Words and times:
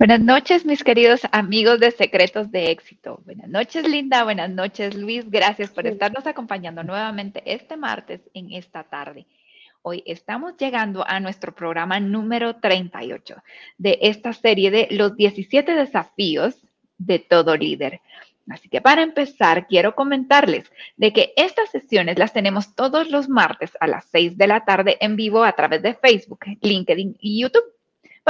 Buenas 0.00 0.20
noches, 0.20 0.64
mis 0.64 0.82
queridos 0.82 1.20
amigos 1.30 1.78
de 1.78 1.90
Secretos 1.90 2.50
de 2.50 2.70
Éxito. 2.70 3.20
Buenas 3.26 3.50
noches, 3.50 3.86
Linda. 3.86 4.24
Buenas 4.24 4.48
noches, 4.48 4.94
Luis. 4.94 5.30
Gracias 5.30 5.68
por 5.68 5.86
estarnos 5.86 6.26
acompañando 6.26 6.82
nuevamente 6.82 7.42
este 7.44 7.76
martes 7.76 8.22
en 8.32 8.50
esta 8.50 8.82
tarde. 8.82 9.26
Hoy 9.82 10.02
estamos 10.06 10.56
llegando 10.56 11.06
a 11.06 11.20
nuestro 11.20 11.54
programa 11.54 12.00
número 12.00 12.56
38 12.56 13.42
de 13.76 13.98
esta 14.00 14.32
serie 14.32 14.70
de 14.70 14.88
los 14.90 15.16
17 15.16 15.74
desafíos 15.74 16.56
de 16.96 17.18
todo 17.18 17.54
líder. 17.54 18.00
Así 18.48 18.70
que 18.70 18.80
para 18.80 19.02
empezar, 19.02 19.66
quiero 19.66 19.94
comentarles 19.94 20.72
de 20.96 21.12
que 21.12 21.34
estas 21.36 21.68
sesiones 21.68 22.18
las 22.18 22.32
tenemos 22.32 22.74
todos 22.74 23.10
los 23.10 23.28
martes 23.28 23.72
a 23.80 23.86
las 23.86 24.06
6 24.06 24.38
de 24.38 24.46
la 24.46 24.64
tarde 24.64 24.96
en 25.02 25.16
vivo 25.16 25.44
a 25.44 25.52
través 25.52 25.82
de 25.82 25.92
Facebook, 25.92 26.46
LinkedIn 26.62 27.18
y 27.20 27.42
YouTube 27.42 27.79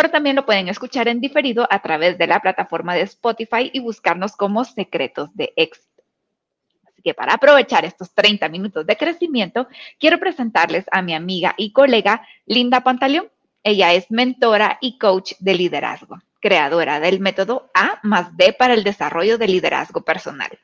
pero 0.00 0.12
también 0.12 0.34
lo 0.34 0.46
pueden 0.46 0.68
escuchar 0.68 1.08
en 1.08 1.20
diferido 1.20 1.68
a 1.68 1.82
través 1.82 2.16
de 2.16 2.26
la 2.26 2.40
plataforma 2.40 2.94
de 2.94 3.02
Spotify 3.02 3.70
y 3.70 3.80
buscarnos 3.80 4.34
como 4.34 4.64
Secretos 4.64 5.28
de 5.36 5.52
Éxito. 5.56 6.02
Así 6.88 7.02
que 7.02 7.12
para 7.12 7.34
aprovechar 7.34 7.84
estos 7.84 8.14
30 8.14 8.48
minutos 8.48 8.86
de 8.86 8.96
crecimiento, 8.96 9.68
quiero 9.98 10.18
presentarles 10.18 10.86
a 10.90 11.02
mi 11.02 11.12
amiga 11.12 11.52
y 11.58 11.72
colega 11.72 12.26
Linda 12.46 12.80
Pantaleón. 12.80 13.28
Ella 13.62 13.92
es 13.92 14.10
mentora 14.10 14.78
y 14.80 14.96
coach 14.96 15.34
de 15.38 15.54
liderazgo, 15.54 16.18
creadora 16.40 16.98
del 16.98 17.20
método 17.20 17.70
A 17.74 18.00
más 18.02 18.34
D 18.38 18.54
para 18.54 18.72
el 18.72 18.84
desarrollo 18.84 19.36
de 19.36 19.48
liderazgo 19.48 20.00
personal. 20.00 20.58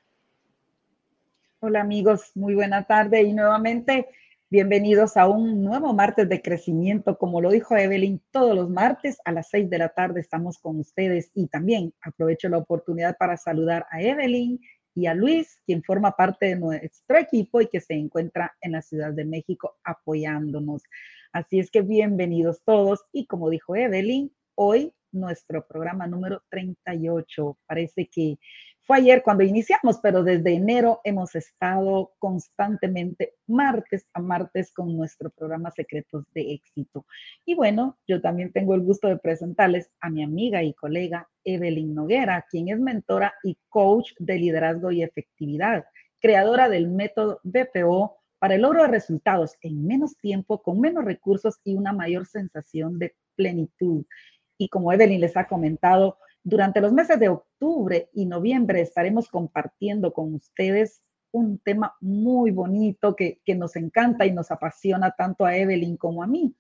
Hola 1.60 1.82
amigos, 1.82 2.30
muy 2.34 2.54
buena 2.54 2.84
tarde 2.84 3.20
y 3.20 3.34
nuevamente 3.34 4.08
Bienvenidos 4.48 5.16
a 5.16 5.28
un 5.28 5.64
nuevo 5.64 5.92
martes 5.92 6.28
de 6.28 6.40
crecimiento. 6.40 7.18
Como 7.18 7.40
lo 7.40 7.50
dijo 7.50 7.76
Evelyn, 7.76 8.22
todos 8.30 8.54
los 8.54 8.70
martes 8.70 9.18
a 9.24 9.32
las 9.32 9.48
6 9.50 9.68
de 9.68 9.78
la 9.78 9.88
tarde 9.88 10.20
estamos 10.20 10.58
con 10.58 10.78
ustedes 10.78 11.32
y 11.34 11.48
también 11.48 11.92
aprovecho 12.00 12.48
la 12.48 12.58
oportunidad 12.58 13.16
para 13.18 13.36
saludar 13.36 13.86
a 13.90 14.00
Evelyn 14.00 14.60
y 14.94 15.06
a 15.06 15.14
Luis, 15.14 15.60
quien 15.66 15.82
forma 15.82 16.12
parte 16.12 16.46
de 16.46 16.60
nuestro 16.60 17.18
equipo 17.18 17.60
y 17.60 17.66
que 17.66 17.80
se 17.80 17.94
encuentra 17.94 18.54
en 18.60 18.70
la 18.70 18.82
Ciudad 18.82 19.12
de 19.12 19.24
México 19.24 19.78
apoyándonos. 19.82 20.84
Así 21.32 21.58
es 21.58 21.68
que 21.68 21.82
bienvenidos 21.82 22.62
todos 22.64 23.04
y 23.10 23.26
como 23.26 23.50
dijo 23.50 23.74
Evelyn, 23.74 24.32
hoy 24.54 24.94
nuestro 25.10 25.66
programa 25.66 26.06
número 26.06 26.44
38. 26.50 27.58
Parece 27.66 28.06
que 28.06 28.38
fue 28.86 28.98
ayer 28.98 29.22
cuando 29.24 29.42
iniciamos, 29.42 29.98
pero 30.00 30.22
desde 30.22 30.54
enero 30.54 31.00
hemos 31.02 31.34
estado 31.34 32.12
constantemente 32.20 33.34
martes 33.48 34.06
a 34.12 34.20
martes 34.20 34.72
con 34.72 34.96
nuestro 34.96 35.30
programa 35.30 35.72
Secretos 35.72 36.24
de 36.32 36.52
Éxito. 36.52 37.04
Y 37.44 37.56
bueno, 37.56 37.98
yo 38.06 38.20
también 38.20 38.52
tengo 38.52 38.74
el 38.74 38.82
gusto 38.82 39.08
de 39.08 39.18
presentarles 39.18 39.90
a 40.00 40.08
mi 40.08 40.22
amiga 40.22 40.62
y 40.62 40.72
colega 40.72 41.28
Evelyn 41.42 41.96
Noguera, 41.96 42.46
quien 42.48 42.68
es 42.68 42.78
mentora 42.78 43.34
y 43.42 43.58
coach 43.68 44.12
de 44.20 44.38
liderazgo 44.38 44.92
y 44.92 45.02
efectividad, 45.02 45.84
creadora 46.20 46.68
del 46.68 46.86
método 46.88 47.40
BPO 47.42 48.16
para 48.38 48.54
el 48.54 48.62
logro 48.62 48.82
de 48.82 48.88
resultados 48.88 49.56
en 49.62 49.84
menos 49.84 50.16
tiempo, 50.18 50.62
con 50.62 50.80
menos 50.80 51.04
recursos 51.04 51.58
y 51.64 51.74
una 51.74 51.92
mayor 51.92 52.26
sensación 52.26 53.00
de 53.00 53.16
plenitud. 53.34 54.04
Y 54.58 54.68
como 54.68 54.92
Evelyn 54.92 55.20
les 55.20 55.36
ha 55.36 55.48
comentado, 55.48 56.18
durante 56.46 56.80
los 56.80 56.92
meses 56.92 57.18
de 57.18 57.28
octubre 57.28 58.08
y 58.14 58.24
noviembre 58.24 58.80
estaremos 58.80 59.28
compartiendo 59.28 60.12
con 60.12 60.32
ustedes 60.32 61.02
un 61.32 61.58
tema 61.58 61.96
muy 62.00 62.52
bonito 62.52 63.16
que, 63.16 63.40
nos 63.56 63.74
encanta 63.74 64.26
y 64.26 64.32
nos 64.32 64.52
apasiona 64.52 65.10
tanto 65.10 65.44
a 65.44 65.56
Evelyn 65.56 65.96
como 65.96 66.22
a 66.22 66.28
mí. 66.28 66.54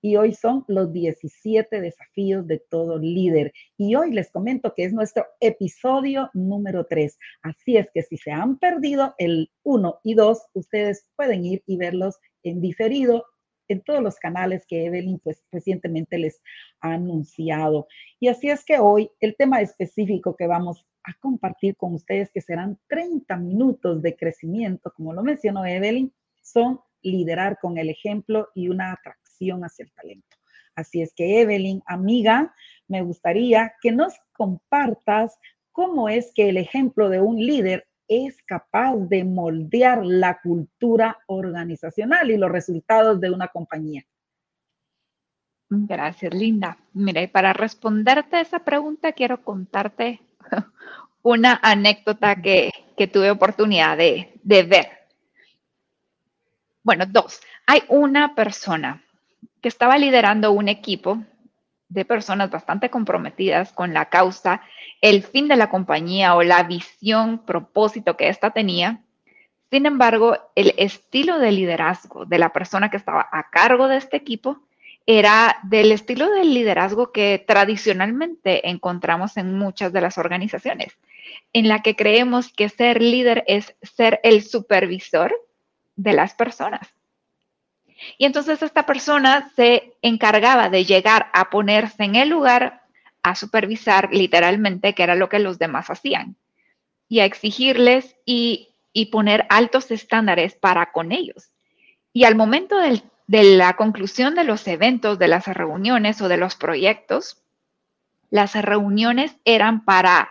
Y 0.00 0.14
hoy 0.14 0.32
son 0.32 0.64
los 0.68 0.92
17 0.92 1.80
desafíos 1.80 2.46
de 2.46 2.60
todo 2.70 2.98
líder. 2.98 3.52
Y 3.76 3.96
hoy 3.96 4.12
les 4.12 4.30
comento 4.30 4.74
que 4.76 4.84
es 4.84 4.92
nuestro 4.92 5.26
episodio 5.40 6.30
número 6.34 6.86
3. 6.86 7.18
Así 7.42 7.76
es 7.76 7.88
que 7.92 8.04
si 8.04 8.18
se 8.18 8.30
han 8.30 8.60
perdido 8.60 9.12
el 9.18 9.50
1 9.64 10.00
y 10.04 10.14
2, 10.14 10.38
ustedes 10.54 11.10
pueden 11.16 11.44
ir 11.44 11.64
y 11.66 11.78
verlos 11.78 12.16
en 12.44 12.60
diferido 12.60 13.24
en 13.72 13.82
todos 13.82 14.02
los 14.02 14.16
canales 14.16 14.64
que 14.66 14.86
Evelyn 14.86 15.18
pues 15.18 15.42
recientemente 15.50 16.18
les 16.18 16.42
ha 16.80 16.92
anunciado. 16.92 17.88
Y 18.20 18.28
así 18.28 18.50
es 18.50 18.64
que 18.64 18.78
hoy 18.78 19.10
el 19.20 19.36
tema 19.36 19.60
específico 19.60 20.36
que 20.36 20.46
vamos 20.46 20.86
a 21.04 21.14
compartir 21.20 21.76
con 21.76 21.94
ustedes, 21.94 22.30
que 22.30 22.40
serán 22.40 22.78
30 22.88 23.36
minutos 23.36 24.02
de 24.02 24.16
crecimiento, 24.16 24.92
como 24.94 25.12
lo 25.12 25.22
mencionó 25.22 25.64
Evelyn, 25.64 26.12
son 26.40 26.80
liderar 27.02 27.58
con 27.60 27.78
el 27.78 27.90
ejemplo 27.90 28.48
y 28.54 28.68
una 28.68 28.92
atracción 28.92 29.62
hacia 29.64 29.84
el 29.84 29.92
talento. 29.92 30.36
Así 30.74 31.02
es 31.02 31.12
que 31.14 31.40
Evelyn, 31.40 31.82
amiga, 31.86 32.54
me 32.88 33.02
gustaría 33.02 33.74
que 33.82 33.92
nos 33.92 34.14
compartas 34.32 35.36
cómo 35.72 36.08
es 36.08 36.32
que 36.34 36.48
el 36.48 36.56
ejemplo 36.56 37.08
de 37.08 37.20
un 37.20 37.36
líder 37.36 37.86
es 38.12 38.42
capaz 38.42 38.96
de 38.96 39.24
moldear 39.24 40.04
la 40.04 40.40
cultura 40.40 41.18
organizacional 41.26 42.30
y 42.30 42.36
los 42.36 42.50
resultados 42.50 43.20
de 43.20 43.30
una 43.30 43.48
compañía. 43.48 44.04
Gracias, 45.68 46.34
Linda. 46.34 46.76
Mira, 46.92 47.22
y 47.22 47.28
para 47.28 47.52
responderte 47.52 48.36
a 48.36 48.40
esa 48.40 48.58
pregunta, 48.58 49.12
quiero 49.12 49.42
contarte 49.42 50.20
una 51.22 51.58
anécdota 51.62 52.36
que, 52.36 52.70
tuve 53.12 53.32
oportunidad 53.32 53.96
de, 53.96 54.38
de 54.44 54.62
ver. 54.62 54.88
Bueno, 56.84 57.04
dos. 57.06 57.40
Hay 57.66 57.82
una 57.88 58.34
persona 58.34 59.02
que 59.60 59.68
estaba 59.68 59.98
liderando 59.98 60.52
un 60.52 60.68
equipo 60.68 61.24
de 61.92 62.04
personas 62.04 62.50
bastante 62.50 62.90
comprometidas 62.90 63.72
con 63.72 63.92
la 63.92 64.06
causa, 64.06 64.62
el 65.00 65.22
fin 65.22 65.48
de 65.48 65.56
la 65.56 65.68
compañía 65.68 66.34
o 66.34 66.42
la 66.42 66.62
visión, 66.62 67.44
propósito 67.44 68.16
que 68.16 68.28
ésta 68.28 68.50
tenía. 68.50 69.02
Sin 69.70 69.86
embargo, 69.86 70.38
el 70.54 70.74
estilo 70.76 71.38
de 71.38 71.52
liderazgo 71.52 72.24
de 72.24 72.38
la 72.38 72.52
persona 72.52 72.90
que 72.90 72.96
estaba 72.96 73.28
a 73.30 73.50
cargo 73.50 73.88
de 73.88 73.98
este 73.98 74.16
equipo 74.16 74.60
era 75.06 75.56
del 75.64 75.92
estilo 75.92 76.30
de 76.30 76.44
liderazgo 76.44 77.12
que 77.12 77.42
tradicionalmente 77.46 78.68
encontramos 78.68 79.36
en 79.36 79.58
muchas 79.58 79.92
de 79.92 80.00
las 80.00 80.16
organizaciones, 80.16 80.96
en 81.52 81.68
la 81.68 81.82
que 81.82 81.96
creemos 81.96 82.52
que 82.52 82.68
ser 82.68 83.02
líder 83.02 83.44
es 83.46 83.74
ser 83.82 84.20
el 84.22 84.42
supervisor 84.42 85.34
de 85.96 86.12
las 86.12 86.34
personas. 86.34 86.88
Y 88.18 88.24
entonces 88.26 88.62
esta 88.62 88.86
persona 88.86 89.50
se 89.54 89.94
encargaba 90.02 90.68
de 90.68 90.84
llegar 90.84 91.30
a 91.32 91.50
ponerse 91.50 92.04
en 92.04 92.16
el 92.16 92.28
lugar 92.28 92.82
a 93.22 93.34
supervisar 93.34 94.08
literalmente, 94.12 94.94
que 94.94 95.02
era 95.02 95.14
lo 95.14 95.28
que 95.28 95.38
los 95.38 95.58
demás 95.58 95.90
hacían, 95.90 96.36
y 97.08 97.20
a 97.20 97.24
exigirles 97.24 98.16
y, 98.24 98.68
poner 99.10 99.46
altos 99.48 99.90
estándares 99.90 100.54
para 100.54 100.92
con 100.92 101.12
ellos. 101.12 101.50
Y 102.12 102.24
al 102.24 102.34
momento 102.34 102.76
de 102.78 103.42
la 103.56 103.74
conclusión 103.74 104.34
de 104.34 104.44
los 104.44 104.66
eventos, 104.66 105.18
de 105.18 105.28
las 105.28 105.46
reuniones 105.46 106.20
o 106.20 106.28
de 106.28 106.36
los 106.36 106.56
proyectos, 106.56 107.38
las 108.30 108.54
reuniones 108.54 109.36
eran 109.44 109.84
para, 109.84 110.30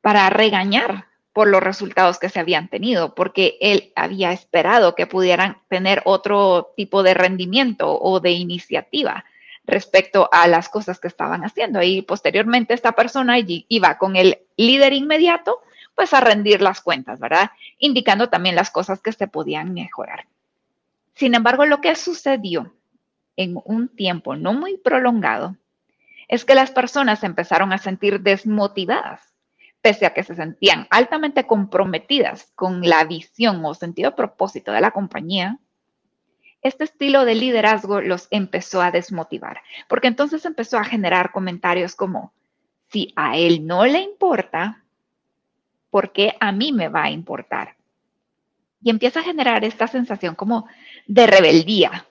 para 0.00 0.30
regañar 0.30 1.06
por 1.34 1.48
los 1.48 1.62
resultados 1.62 2.20
que 2.20 2.28
se 2.28 2.38
habían 2.38 2.68
tenido, 2.68 3.16
porque 3.16 3.58
él 3.60 3.92
había 3.96 4.32
esperado 4.32 4.94
que 4.94 5.08
pudieran 5.08 5.58
tener 5.68 6.00
otro 6.04 6.72
tipo 6.76 7.02
de 7.02 7.12
rendimiento 7.12 8.00
o 8.00 8.20
de 8.20 8.30
iniciativa 8.30 9.24
respecto 9.66 10.28
a 10.30 10.46
las 10.46 10.68
cosas 10.68 11.00
que 11.00 11.08
estaban 11.08 11.44
haciendo. 11.44 11.82
Y 11.82 12.02
posteriormente 12.02 12.72
esta 12.72 12.92
persona 12.92 13.36
iba 13.46 13.98
con 13.98 14.14
el 14.14 14.38
líder 14.56 14.92
inmediato, 14.92 15.60
pues 15.96 16.14
a 16.14 16.20
rendir 16.20 16.62
las 16.62 16.80
cuentas, 16.80 17.18
¿verdad? 17.18 17.50
Indicando 17.80 18.28
también 18.28 18.54
las 18.54 18.70
cosas 18.70 19.00
que 19.00 19.10
se 19.10 19.26
podían 19.26 19.74
mejorar. 19.74 20.26
Sin 21.16 21.34
embargo, 21.34 21.66
lo 21.66 21.80
que 21.80 21.96
sucedió 21.96 22.72
en 23.36 23.60
un 23.64 23.88
tiempo 23.88 24.36
no 24.36 24.52
muy 24.52 24.76
prolongado 24.76 25.56
es 26.28 26.44
que 26.44 26.54
las 26.54 26.70
personas 26.70 27.24
empezaron 27.24 27.72
a 27.72 27.78
sentir 27.78 28.20
desmotivadas 28.20 29.33
pese 29.84 30.06
a 30.06 30.14
que 30.14 30.22
se 30.22 30.34
sentían 30.34 30.86
altamente 30.88 31.46
comprometidas 31.46 32.50
con 32.54 32.88
la 32.88 33.04
visión 33.04 33.62
o 33.66 33.74
sentido 33.74 34.12
de 34.12 34.16
propósito 34.16 34.72
de 34.72 34.80
la 34.80 34.92
compañía, 34.92 35.58
este 36.62 36.84
estilo 36.84 37.26
de 37.26 37.34
liderazgo 37.34 38.00
los 38.00 38.26
empezó 38.30 38.80
a 38.80 38.90
desmotivar, 38.90 39.60
porque 39.86 40.08
entonces 40.08 40.46
empezó 40.46 40.78
a 40.78 40.84
generar 40.84 41.32
comentarios 41.32 41.96
como, 41.96 42.32
si 42.88 43.12
a 43.14 43.36
él 43.36 43.66
no 43.66 43.84
le 43.84 44.00
importa, 44.00 44.82
¿por 45.90 46.12
qué 46.12 46.34
a 46.40 46.50
mí 46.50 46.72
me 46.72 46.88
va 46.88 47.02
a 47.02 47.10
importar? 47.10 47.76
Y 48.80 48.88
empieza 48.88 49.20
a 49.20 49.24
generar 49.24 49.66
esta 49.66 49.86
sensación 49.86 50.34
como 50.34 50.66
de 51.06 51.26
rebeldía, 51.26 52.06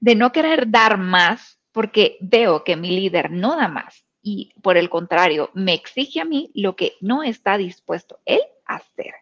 de 0.00 0.16
no 0.16 0.32
querer 0.32 0.70
dar 0.70 0.98
más 0.98 1.58
porque 1.72 2.18
veo 2.20 2.62
que 2.62 2.76
mi 2.76 2.90
líder 2.90 3.30
no 3.30 3.56
da 3.56 3.68
más 3.68 4.05
y 4.26 4.52
por 4.60 4.76
el 4.76 4.90
contrario, 4.90 5.50
me 5.54 5.72
exige 5.72 6.20
a 6.20 6.24
mí 6.24 6.50
lo 6.52 6.74
que 6.74 6.94
no 7.00 7.22
está 7.22 7.56
dispuesto 7.56 8.18
él 8.24 8.40
a 8.66 8.74
hacer. 8.74 9.14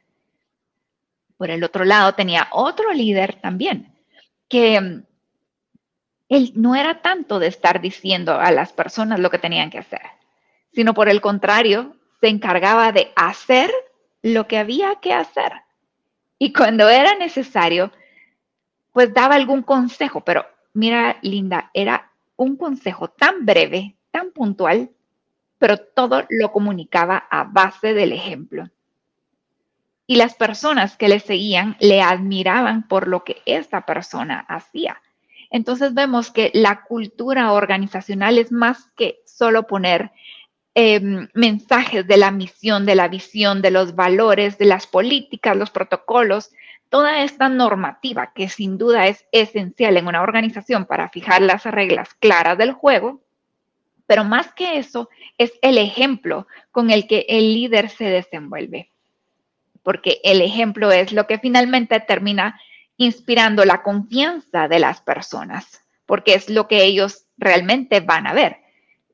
Por 1.37 1.51
el 1.51 1.63
otro 1.63 1.85
lado, 1.85 2.15
tenía 2.15 2.49
otro 2.53 2.91
líder 2.91 3.35
también, 3.35 3.95
que 4.49 4.81
mm, 4.81 5.05
él 6.31 6.53
no 6.55 6.75
era 6.75 7.03
tanto 7.03 7.39
de 7.39 7.49
estar 7.49 7.83
diciendo 7.83 8.33
a 8.33 8.51
las 8.51 8.73
personas 8.73 9.21
lo 9.21 9.29
que 9.29 9.37
tenían 9.37 9.69
que 9.69 9.77
hacer, 9.77 10.01
sino 10.73 10.95
por 10.95 11.11
el 11.11 11.21
contrario, 11.21 11.97
se 12.23 12.29
encargaba 12.29 12.91
de 12.91 13.13
hacer 13.15 13.71
lo 14.23 14.47
que 14.47 14.57
había 14.57 14.95
que 15.03 15.13
hacer. 15.13 15.53
Y 16.39 16.55
cuando 16.55 16.89
era 16.89 17.15
necesario, 17.17 17.93
pues 18.91 19.13
daba 19.13 19.35
algún 19.35 19.65
consejo, 19.65 20.23
pero 20.23 20.47
mira, 20.73 21.19
Linda, 21.21 21.71
era 21.75 22.11
un 22.37 22.57
consejo 22.57 23.09
tan 23.09 23.45
breve, 23.45 23.97
tan 24.15 24.31
puntual, 24.31 24.91
pero 25.59 25.77
todo 25.77 26.25
lo 26.31 26.53
comunicaba 26.53 27.27
a 27.29 27.43
base 27.43 27.95
del 27.95 28.13
ejemplo. 28.13 28.71
Y 30.07 30.15
las 30.15 30.37
personas 30.37 30.97
que 30.97 31.09
le 31.09 31.19
seguían 31.19 31.77
le 31.81 32.01
admiraban 32.01 32.87
por 32.87 33.09
lo 33.09 33.25
que 33.25 33.43
esta 33.45 33.85
persona 33.85 34.39
hacía. 34.49 35.03
Entonces 35.51 35.95
vemos 35.95 36.31
que 36.31 36.53
la 36.55 36.85
cultura 36.85 37.51
organizacional 37.53 38.39
es 38.39 38.53
más 38.53 38.89
que 38.97 39.19
solo 39.27 39.67
poner 39.67 40.13
em, 40.75 41.29
mensajes 41.35 42.07
de 42.07 42.17
la 42.17 42.31
misión, 42.31 42.87
de 42.87 42.95
la 42.95 43.09
visión, 43.09 43.63
de 43.63 43.73
los 43.73 43.97
valores, 43.97 44.59
de 44.59 44.67
las 44.67 44.87
políticas, 44.87 45.57
los 45.57 45.71
protocolos, 45.71 46.53
toda 46.89 47.25
esta 47.25 47.49
normativa 47.49 48.33
que 48.33 48.49
sin 48.49 48.79
duda 48.79 49.09
es 49.09 49.27
esencial 49.33 49.97
en 49.97 50.07
una 50.07 50.23
organización 50.23 50.85
para 50.85 51.09
fijar 51.09 51.43
las 51.43 51.65
reglas 51.65 52.15
claras 52.15 52.57
del 52.57 52.73
juego, 52.75 53.24
pero 54.07 54.25
más 54.25 54.53
que 54.53 54.79
eso 54.79 55.09
es 55.39 55.53
el 55.63 55.79
ejemplo 55.79 56.47
con 56.71 56.91
el 56.91 57.07
que 57.07 57.27
el 57.29 57.55
líder 57.55 57.91
se 57.91 58.05
desenvuelve, 58.05 58.91
porque 59.83 60.21
el 60.25 60.41
ejemplo 60.41 60.93
es 60.93 61.13
lo 61.13 61.27
que 61.27 61.39
finalmente 61.39 62.01
termina 62.01 62.61
inspirando 62.97 63.65
la 63.65 63.83
confianza 63.83 64.69
de 64.69 64.79
las 64.79 65.01
personas, 65.01 65.81
porque 66.07 66.35
es 66.35 66.49
lo 66.49 66.69
que 66.69 66.85
ellos 66.85 67.25
realmente 67.37 68.01
van 68.01 68.27
a 68.27 68.33
ver. 68.33 68.59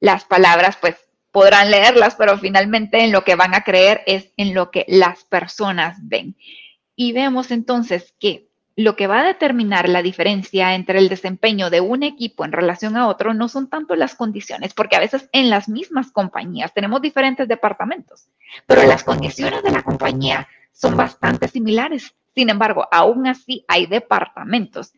Las 0.00 0.24
palabras, 0.24 0.76
pues, 0.80 0.96
podrán 1.30 1.70
leerlas, 1.70 2.16
pero 2.16 2.38
finalmente 2.38 3.04
en 3.04 3.12
lo 3.12 3.24
que 3.24 3.36
van 3.36 3.54
a 3.54 3.62
creer 3.62 4.02
es 4.06 4.32
en 4.36 4.54
lo 4.54 4.70
que 4.70 4.84
las 4.88 5.24
personas 5.24 5.96
ven. 6.02 6.36
Y 6.96 7.12
vemos 7.12 7.50
entonces 7.50 8.14
que 8.18 8.49
lo 8.76 8.96
que 8.96 9.06
va 9.06 9.20
a 9.20 9.24
determinar 9.24 9.88
la 9.88 10.02
diferencia 10.02 10.74
entre 10.74 10.98
el 10.98 11.08
desempeño 11.08 11.70
de 11.70 11.80
un 11.80 12.02
equipo 12.02 12.44
en 12.44 12.52
relación 12.52 12.96
a 12.96 13.08
otro 13.08 13.34
no 13.34 13.48
son 13.48 13.68
tanto 13.68 13.96
las 13.96 14.14
condiciones, 14.14 14.74
porque 14.74 14.96
a 14.96 15.00
veces 15.00 15.28
en 15.32 15.50
las 15.50 15.68
mismas 15.68 16.12
compañías 16.12 16.72
tenemos 16.72 17.02
diferentes 17.02 17.48
departamentos, 17.48 18.28
pero 18.66 18.84
las 18.84 19.04
condiciones 19.04 19.62
de 19.62 19.70
la 19.70 19.82
compañía 19.82 20.48
son 20.72 20.96
bastante 20.96 21.48
similares. 21.48 22.14
Sin 22.34 22.48
embargo, 22.48 22.86
aún 22.90 23.26
así 23.26 23.64
hay 23.68 23.86
departamentos 23.86 24.92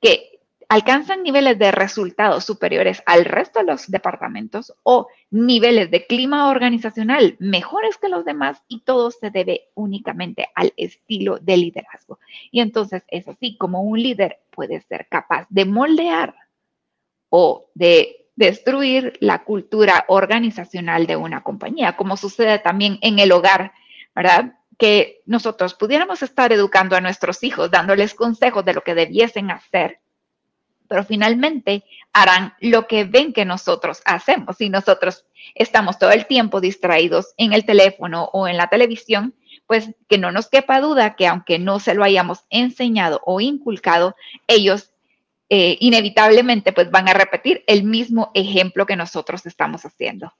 que 0.00 0.40
alcanzan 0.72 1.22
niveles 1.22 1.58
de 1.58 1.70
resultados 1.70 2.46
superiores 2.46 3.02
al 3.04 3.26
resto 3.26 3.58
de 3.58 3.66
los 3.66 3.90
departamentos 3.90 4.72
o 4.84 5.06
niveles 5.30 5.90
de 5.90 6.06
clima 6.06 6.48
organizacional 6.48 7.36
mejores 7.40 7.98
que 7.98 8.08
los 8.08 8.24
demás 8.24 8.62
y 8.68 8.80
todo 8.80 9.10
se 9.10 9.28
debe 9.28 9.68
únicamente 9.74 10.48
al 10.54 10.72
estilo 10.78 11.36
de 11.36 11.58
liderazgo. 11.58 12.20
Y 12.50 12.60
entonces 12.60 13.02
es 13.08 13.28
así 13.28 13.58
como 13.58 13.82
un 13.82 14.02
líder 14.02 14.38
puede 14.48 14.80
ser 14.80 15.08
capaz 15.10 15.46
de 15.50 15.66
moldear 15.66 16.34
o 17.28 17.66
de 17.74 18.30
destruir 18.34 19.18
la 19.20 19.44
cultura 19.44 20.06
organizacional 20.08 21.06
de 21.06 21.16
una 21.16 21.42
compañía, 21.42 21.98
como 21.98 22.16
sucede 22.16 22.58
también 22.60 22.98
en 23.02 23.18
el 23.18 23.32
hogar, 23.32 23.72
¿verdad? 24.14 24.54
Que 24.78 25.20
nosotros 25.26 25.74
pudiéramos 25.74 26.22
estar 26.22 26.50
educando 26.50 26.96
a 26.96 27.02
nuestros 27.02 27.44
hijos, 27.44 27.70
dándoles 27.70 28.14
consejos 28.14 28.64
de 28.64 28.72
lo 28.72 28.80
que 28.80 28.94
debiesen 28.94 29.50
hacer 29.50 30.01
pero 30.92 31.04
finalmente 31.04 31.84
harán 32.12 32.52
lo 32.60 32.86
que 32.86 33.04
ven 33.04 33.32
que 33.32 33.46
nosotros 33.46 34.02
hacemos. 34.04 34.58
Si 34.58 34.68
nosotros 34.68 35.24
estamos 35.54 35.98
todo 35.98 36.10
el 36.10 36.26
tiempo 36.26 36.60
distraídos 36.60 37.32
en 37.38 37.54
el 37.54 37.64
teléfono 37.64 38.28
o 38.34 38.46
en 38.46 38.58
la 38.58 38.66
televisión, 38.66 39.34
pues 39.66 39.88
que 40.06 40.18
no 40.18 40.32
nos 40.32 40.50
quepa 40.50 40.82
duda 40.82 41.16
que 41.16 41.26
aunque 41.26 41.58
no 41.58 41.80
se 41.80 41.94
lo 41.94 42.04
hayamos 42.04 42.44
enseñado 42.50 43.22
o 43.24 43.40
inculcado, 43.40 44.16
ellos 44.46 44.92
eh, 45.48 45.78
inevitablemente 45.80 46.74
pues 46.74 46.90
van 46.90 47.08
a 47.08 47.14
repetir 47.14 47.64
el 47.66 47.84
mismo 47.84 48.30
ejemplo 48.34 48.84
que 48.84 48.96
nosotros 48.96 49.46
estamos 49.46 49.86
haciendo. 49.86 50.30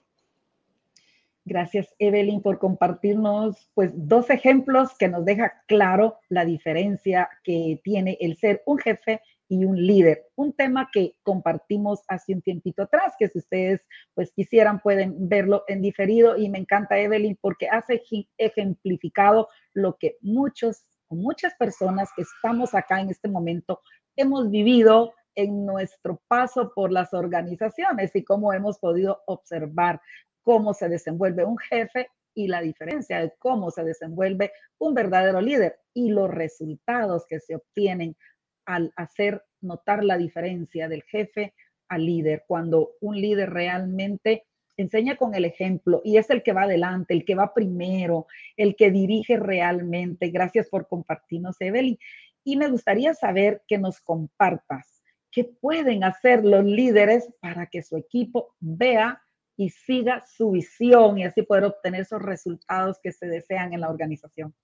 Gracias, 1.47 1.95
Evelyn, 1.99 2.43
por 2.43 2.59
compartirnos 2.59 3.71
pues 3.73 3.93
dos 3.95 4.29
ejemplos 4.29 4.91
que 4.99 5.09
nos 5.09 5.25
deja 5.25 5.63
claro 5.67 6.19
la 6.29 6.45
diferencia 6.45 7.31
que 7.43 7.81
tiene 7.83 8.19
el 8.21 8.37
ser 8.37 8.63
un 8.67 8.77
jefe 8.77 9.23
y 9.53 9.67
un 9.67 9.77
líder. 9.77 10.31
Un 10.35 10.55
tema 10.55 10.89
que 10.91 11.15
compartimos 11.23 12.03
hace 12.09 12.33
un 12.33 12.41
tiempito 12.41 12.85
atrás, 12.85 13.13
que 13.19 13.29
si 13.29 13.39
ustedes 13.39 13.83
pues 14.15 14.33
quisieran 14.33 14.81
pueden 14.81 15.29
verlo 15.29 15.65
en 15.69 15.83
diferido 15.83 16.39
y 16.39 16.49
me 16.49 16.59
encanta 16.59 16.99
Evelyn 16.99 17.37
porque 17.39 17.69
hace 17.69 18.03
ejemplificado 18.39 19.49
lo 19.75 19.99
que 19.99 20.17
muchos 20.23 20.87
muchas 21.11 21.55
personas 21.57 22.09
que 22.17 22.23
estamos 22.23 22.75
acá 22.75 23.03
en 23.03 23.11
este 23.11 23.29
momento 23.29 23.83
hemos 24.17 24.51
vivido 24.51 25.13
en 25.35 25.67
nuestro 25.67 26.23
paso 26.27 26.73
por 26.75 26.91
las 26.91 27.13
organizaciones 27.13 28.17
y 28.17 28.25
cómo 28.25 28.55
hemos 28.55 28.79
podido 28.79 29.23
observar 29.27 30.01
cómo 30.41 30.73
se 30.73 30.89
desenvuelve 30.89 31.45
un 31.45 31.59
jefe 31.59 32.09
y 32.35 32.49
la 32.49 32.63
diferencia 32.63 33.21
de 33.21 33.35
cómo 33.39 33.71
se 33.71 33.85
desenvuelve 33.85 34.53
un 34.79 34.95
verdadero 34.95 35.43
líder 35.43 35.79
y 35.93 36.11
los 36.11 36.31
resultados 36.31 37.27
que 37.29 37.41
se 37.41 37.57
obtienen 37.57 38.17
al 38.65 38.93
hacer 38.97 39.43
notar 39.61 40.05
la 40.05 40.17
diferencia 40.17 40.89
del 40.89 41.03
jefe 41.03 41.55
al 41.89 42.07
líder, 42.07 42.45
cuando 42.47 42.93
un 43.01 43.21
líder 43.21 43.51
realmente 43.51 44.47
enseña 44.77 45.17
con 45.17 45.35
el 45.35 45.45
ejemplo 45.45 46.01
y 46.05 46.17
es 46.17 46.31
el 46.31 46.43
que 46.43 46.53
va 46.53 46.63
adelante, 46.63 47.15
el 47.15 47.25
que 47.25 47.35
va 47.35 47.53
primero, 47.53 48.27
el 48.57 48.77
que 48.77 48.91
dirige 48.91 49.37
realmente. 49.37 50.31
Gracias 50.31 50.69
por 50.69 50.89
compartirnos, 50.89 51.57
Evelyn. 51.61 51.99
Y 52.45 52.57
me 52.57 52.69
gustaría 52.69 53.15
saber 53.15 53.63
que 53.69 53.79
nos 53.79 54.01
compartas 54.01 55.03
qué 55.31 55.45
pueden 55.45 56.05
hacer 56.05 56.45
los 56.45 56.65
líderes 56.65 57.33
para 57.41 57.67
que 57.67 57.83
su 57.83 57.97
equipo 57.97 58.55
vea 58.61 59.23
y 59.57 59.71
siga 59.71 60.25
su 60.27 60.53
visión 60.53 61.19
y 61.19 61.25
así 61.25 61.43
poder 61.43 61.65
obtener 61.65 62.03
esos 62.03 62.23
resultados 62.23 62.99
que 63.03 63.13
se 63.13 63.27
desean 63.27 63.73
en 63.73 63.81
la 63.81 63.91
organización. 63.91 64.55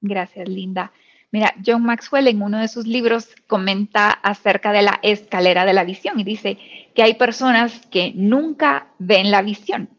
Gracias, 0.00 0.48
Linda. 0.48 0.92
Mira, 1.32 1.54
John 1.64 1.84
Maxwell 1.84 2.26
en 2.26 2.42
uno 2.42 2.58
de 2.58 2.68
sus 2.68 2.86
libros 2.86 3.28
comenta 3.46 4.10
acerca 4.10 4.72
de 4.72 4.82
la 4.82 4.98
escalera 5.02 5.64
de 5.64 5.72
la 5.72 5.84
visión 5.84 6.18
y 6.18 6.24
dice 6.24 6.58
que 6.94 7.02
hay 7.02 7.14
personas 7.14 7.86
que 7.86 8.12
nunca 8.14 8.88
ven 8.98 9.30
la 9.30 9.42
visión. 9.42 9.90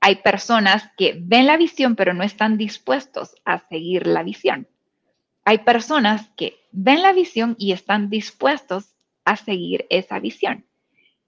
Hay 0.00 0.16
personas 0.16 0.90
que 0.96 1.16
ven 1.20 1.46
la 1.46 1.56
visión 1.56 1.94
pero 1.94 2.14
no 2.14 2.24
están 2.24 2.58
dispuestos 2.58 3.34
a 3.44 3.60
seguir 3.68 4.06
la 4.06 4.24
visión. 4.24 4.66
Hay 5.44 5.58
personas 5.58 6.28
que 6.36 6.60
ven 6.72 7.02
la 7.02 7.12
visión 7.12 7.54
y 7.58 7.72
están 7.72 8.10
dispuestos 8.10 8.94
a 9.24 9.36
seguir 9.36 9.86
esa 9.88 10.18
visión. 10.18 10.64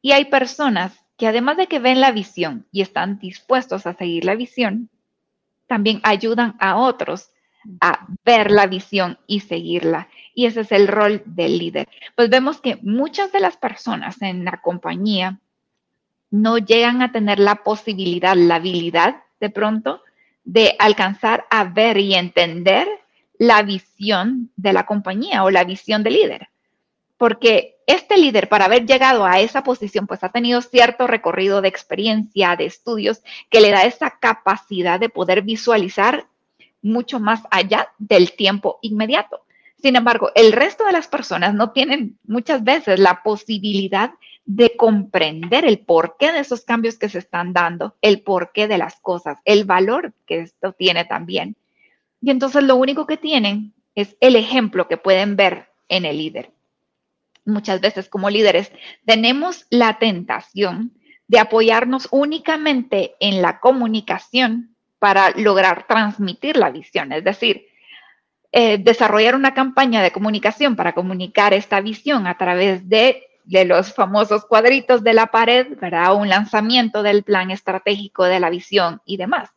Y 0.00 0.12
hay 0.12 0.24
personas 0.24 0.98
que 1.16 1.28
además 1.28 1.56
de 1.56 1.68
que 1.68 1.78
ven 1.78 2.00
la 2.00 2.10
visión 2.10 2.66
y 2.72 2.82
están 2.82 3.20
dispuestos 3.20 3.86
a 3.86 3.94
seguir 3.94 4.24
la 4.24 4.34
visión, 4.34 4.90
también 5.68 6.00
ayudan 6.02 6.56
a 6.58 6.76
otros 6.76 7.31
a 7.80 8.06
ver 8.24 8.50
la 8.50 8.66
visión 8.66 9.18
y 9.26 9.40
seguirla. 9.40 10.08
Y 10.34 10.46
ese 10.46 10.60
es 10.60 10.72
el 10.72 10.88
rol 10.88 11.22
del 11.26 11.58
líder. 11.58 11.88
Pues 12.16 12.30
vemos 12.30 12.60
que 12.60 12.78
muchas 12.82 13.32
de 13.32 13.40
las 13.40 13.56
personas 13.56 14.20
en 14.22 14.44
la 14.44 14.60
compañía 14.60 15.40
no 16.30 16.58
llegan 16.58 17.02
a 17.02 17.12
tener 17.12 17.38
la 17.38 17.56
posibilidad, 17.56 18.34
la 18.36 18.56
habilidad 18.56 19.22
de 19.40 19.50
pronto 19.50 20.02
de 20.44 20.74
alcanzar 20.78 21.46
a 21.50 21.64
ver 21.64 21.98
y 21.98 22.14
entender 22.14 22.88
la 23.38 23.62
visión 23.62 24.50
de 24.56 24.72
la 24.72 24.86
compañía 24.86 25.44
o 25.44 25.50
la 25.50 25.64
visión 25.64 26.02
del 26.02 26.14
líder. 26.14 26.48
Porque 27.16 27.76
este 27.86 28.16
líder, 28.16 28.48
para 28.48 28.64
haber 28.64 28.86
llegado 28.86 29.24
a 29.24 29.40
esa 29.40 29.62
posición, 29.62 30.06
pues 30.06 30.24
ha 30.24 30.30
tenido 30.30 30.60
cierto 30.60 31.06
recorrido 31.06 31.60
de 31.60 31.68
experiencia, 31.68 32.56
de 32.56 32.66
estudios, 32.66 33.22
que 33.50 33.60
le 33.60 33.70
da 33.70 33.84
esa 33.84 34.18
capacidad 34.18 34.98
de 34.98 35.08
poder 35.08 35.42
visualizar 35.42 36.26
mucho 36.82 37.20
más 37.20 37.42
allá 37.50 37.88
del 37.98 38.32
tiempo 38.32 38.78
inmediato. 38.82 39.42
Sin 39.80 39.96
embargo, 39.96 40.30
el 40.34 40.52
resto 40.52 40.84
de 40.84 40.92
las 40.92 41.08
personas 41.08 41.54
no 41.54 41.70
tienen 41.70 42.18
muchas 42.24 42.62
veces 42.62 43.00
la 43.00 43.22
posibilidad 43.22 44.12
de 44.44 44.76
comprender 44.76 45.64
el 45.64 45.78
porqué 45.80 46.32
de 46.32 46.40
esos 46.40 46.62
cambios 46.62 46.98
que 46.98 47.08
se 47.08 47.18
están 47.18 47.52
dando, 47.52 47.96
el 48.00 48.20
porqué 48.22 48.68
de 48.68 48.78
las 48.78 49.00
cosas, 49.00 49.38
el 49.44 49.64
valor 49.64 50.12
que 50.26 50.40
esto 50.40 50.72
tiene 50.72 51.04
también. 51.04 51.56
Y 52.20 52.30
entonces 52.30 52.62
lo 52.62 52.76
único 52.76 53.06
que 53.06 53.16
tienen 53.16 53.72
es 53.94 54.16
el 54.20 54.36
ejemplo 54.36 54.88
que 54.88 54.96
pueden 54.96 55.36
ver 55.36 55.68
en 55.88 56.04
el 56.04 56.18
líder. 56.18 56.50
Muchas 57.44 57.80
veces 57.80 58.08
como 58.08 58.30
líderes 58.30 58.70
tenemos 59.04 59.66
la 59.70 59.98
tentación 59.98 60.92
de 61.26 61.38
apoyarnos 61.38 62.08
únicamente 62.10 63.14
en 63.20 63.42
la 63.42 63.58
comunicación 63.58 64.71
para 65.02 65.30
lograr 65.30 65.84
transmitir 65.88 66.56
la 66.56 66.70
visión. 66.70 67.10
Es 67.10 67.24
decir, 67.24 67.66
eh, 68.52 68.78
desarrollar 68.78 69.34
una 69.34 69.52
campaña 69.52 70.00
de 70.00 70.12
comunicación 70.12 70.76
para 70.76 70.92
comunicar 70.92 71.52
esta 71.52 71.80
visión 71.80 72.28
a 72.28 72.38
través 72.38 72.88
de 72.88 73.26
de 73.44 73.64
los 73.64 73.92
famosos 73.92 74.44
cuadritos 74.44 75.02
de 75.02 75.14
la 75.14 75.26
pared, 75.26 75.66
¿verdad? 75.80 76.14
Un 76.14 76.28
lanzamiento 76.28 77.02
del 77.02 77.22
plan 77.22 77.50
estratégico 77.50 78.24
de 78.24 78.40
la 78.40 78.50
visión 78.50 79.00
y 79.04 79.16
demás. 79.16 79.50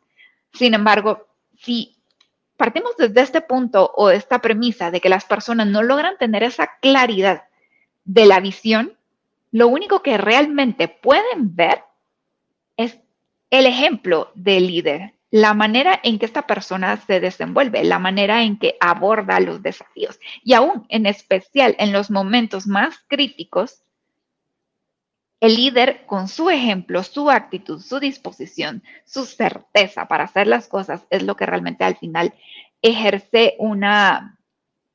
Sin 0.52 0.74
embargo, 0.74 1.26
si 1.58 1.96
partimos 2.56 2.96
desde 2.96 3.20
este 3.20 3.40
punto 3.40 3.92
o 3.94 4.10
esta 4.10 4.40
premisa 4.40 4.90
de 4.90 5.00
que 5.00 5.08
las 5.08 5.24
personas 5.24 5.66
no 5.68 5.82
logran 5.82 6.18
tener 6.18 6.42
esa 6.42 6.70
claridad 6.80 7.44
de 8.04 8.26
la 8.26 8.40
visión, 8.40 8.96
lo 9.52 9.68
único 9.68 10.02
que 10.02 10.18
realmente 10.18 10.88
pueden 10.88 11.54
ver 11.54 11.82
es 12.76 12.98
el 13.50 13.66
ejemplo 13.66 14.32
del 14.34 14.66
líder, 14.66 15.14
la 15.30 15.54
manera 15.54 16.00
en 16.02 16.18
que 16.18 16.26
esta 16.26 16.46
persona 16.46 16.96
se 16.98 17.20
desenvuelve, 17.20 17.84
la 17.84 17.98
manera 17.98 18.42
en 18.42 18.58
que 18.58 18.76
aborda 18.80 19.40
los 19.40 19.62
desafíos 19.62 20.18
y 20.44 20.54
aún 20.54 20.86
en 20.88 21.06
especial 21.06 21.74
en 21.78 21.92
los 21.92 22.10
momentos 22.10 22.66
más 22.66 22.98
críticos, 23.08 23.82
el 25.40 25.56
líder 25.56 26.06
con 26.06 26.28
su 26.28 26.48
ejemplo, 26.48 27.02
su 27.02 27.30
actitud, 27.30 27.80
su 27.80 28.00
disposición, 28.00 28.82
su 29.04 29.26
certeza 29.26 30.06
para 30.06 30.24
hacer 30.24 30.46
las 30.46 30.68
cosas 30.68 31.02
es 31.10 31.22
lo 31.22 31.36
que 31.36 31.46
realmente 31.46 31.84
al 31.84 31.96
final 31.96 32.32
ejerce 32.80 33.54
una, 33.58 34.38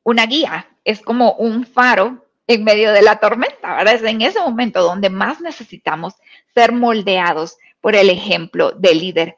una 0.04 0.26
guía, 0.26 0.68
es 0.84 1.02
como 1.02 1.34
un 1.34 1.66
faro 1.66 2.26
en 2.48 2.64
medio 2.64 2.92
de 2.92 3.02
la 3.02 3.20
tormenta, 3.20 3.76
¿verdad? 3.76 3.96
Es 3.96 4.04
en 4.04 4.22
ese 4.22 4.40
momento 4.40 4.82
donde 4.82 5.10
más 5.10 5.42
necesitamos 5.42 6.16
ser 6.54 6.72
moldeados 6.72 7.58
por 7.80 7.96
el 7.96 8.10
ejemplo 8.10 8.72
del 8.72 9.00
líder. 9.00 9.38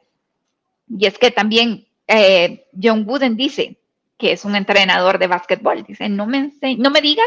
Y 0.88 1.06
es 1.06 1.18
que 1.18 1.30
también 1.30 1.86
eh, 2.06 2.66
John 2.80 3.04
Wooden 3.06 3.36
dice, 3.36 3.78
que 4.16 4.32
es 4.32 4.44
un 4.44 4.54
entrenador 4.54 5.18
de 5.18 5.26
básquetbol, 5.26 5.82
dice, 5.84 6.08
no 6.08 6.26
me, 6.26 6.52
no 6.78 6.90
me 6.90 7.00
digas 7.00 7.26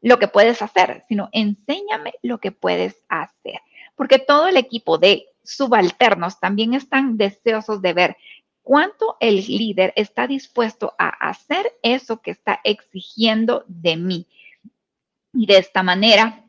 lo 0.00 0.18
que 0.18 0.28
puedes 0.28 0.62
hacer, 0.62 1.04
sino 1.08 1.28
enséñame 1.32 2.14
lo 2.22 2.38
que 2.38 2.52
puedes 2.52 2.96
hacer. 3.08 3.60
Porque 3.96 4.18
todo 4.18 4.48
el 4.48 4.56
equipo 4.56 4.98
de 4.98 5.26
subalternos 5.42 6.38
también 6.38 6.74
están 6.74 7.16
deseosos 7.16 7.82
de 7.82 7.92
ver 7.92 8.16
cuánto 8.62 9.16
el 9.18 9.36
líder 9.36 9.92
está 9.96 10.26
dispuesto 10.26 10.94
a 10.98 11.08
hacer 11.08 11.72
eso 11.82 12.20
que 12.20 12.30
está 12.30 12.60
exigiendo 12.64 13.64
de 13.66 13.96
mí. 13.96 14.26
Y 15.32 15.46
de 15.46 15.58
esta 15.58 15.82
manera, 15.82 16.44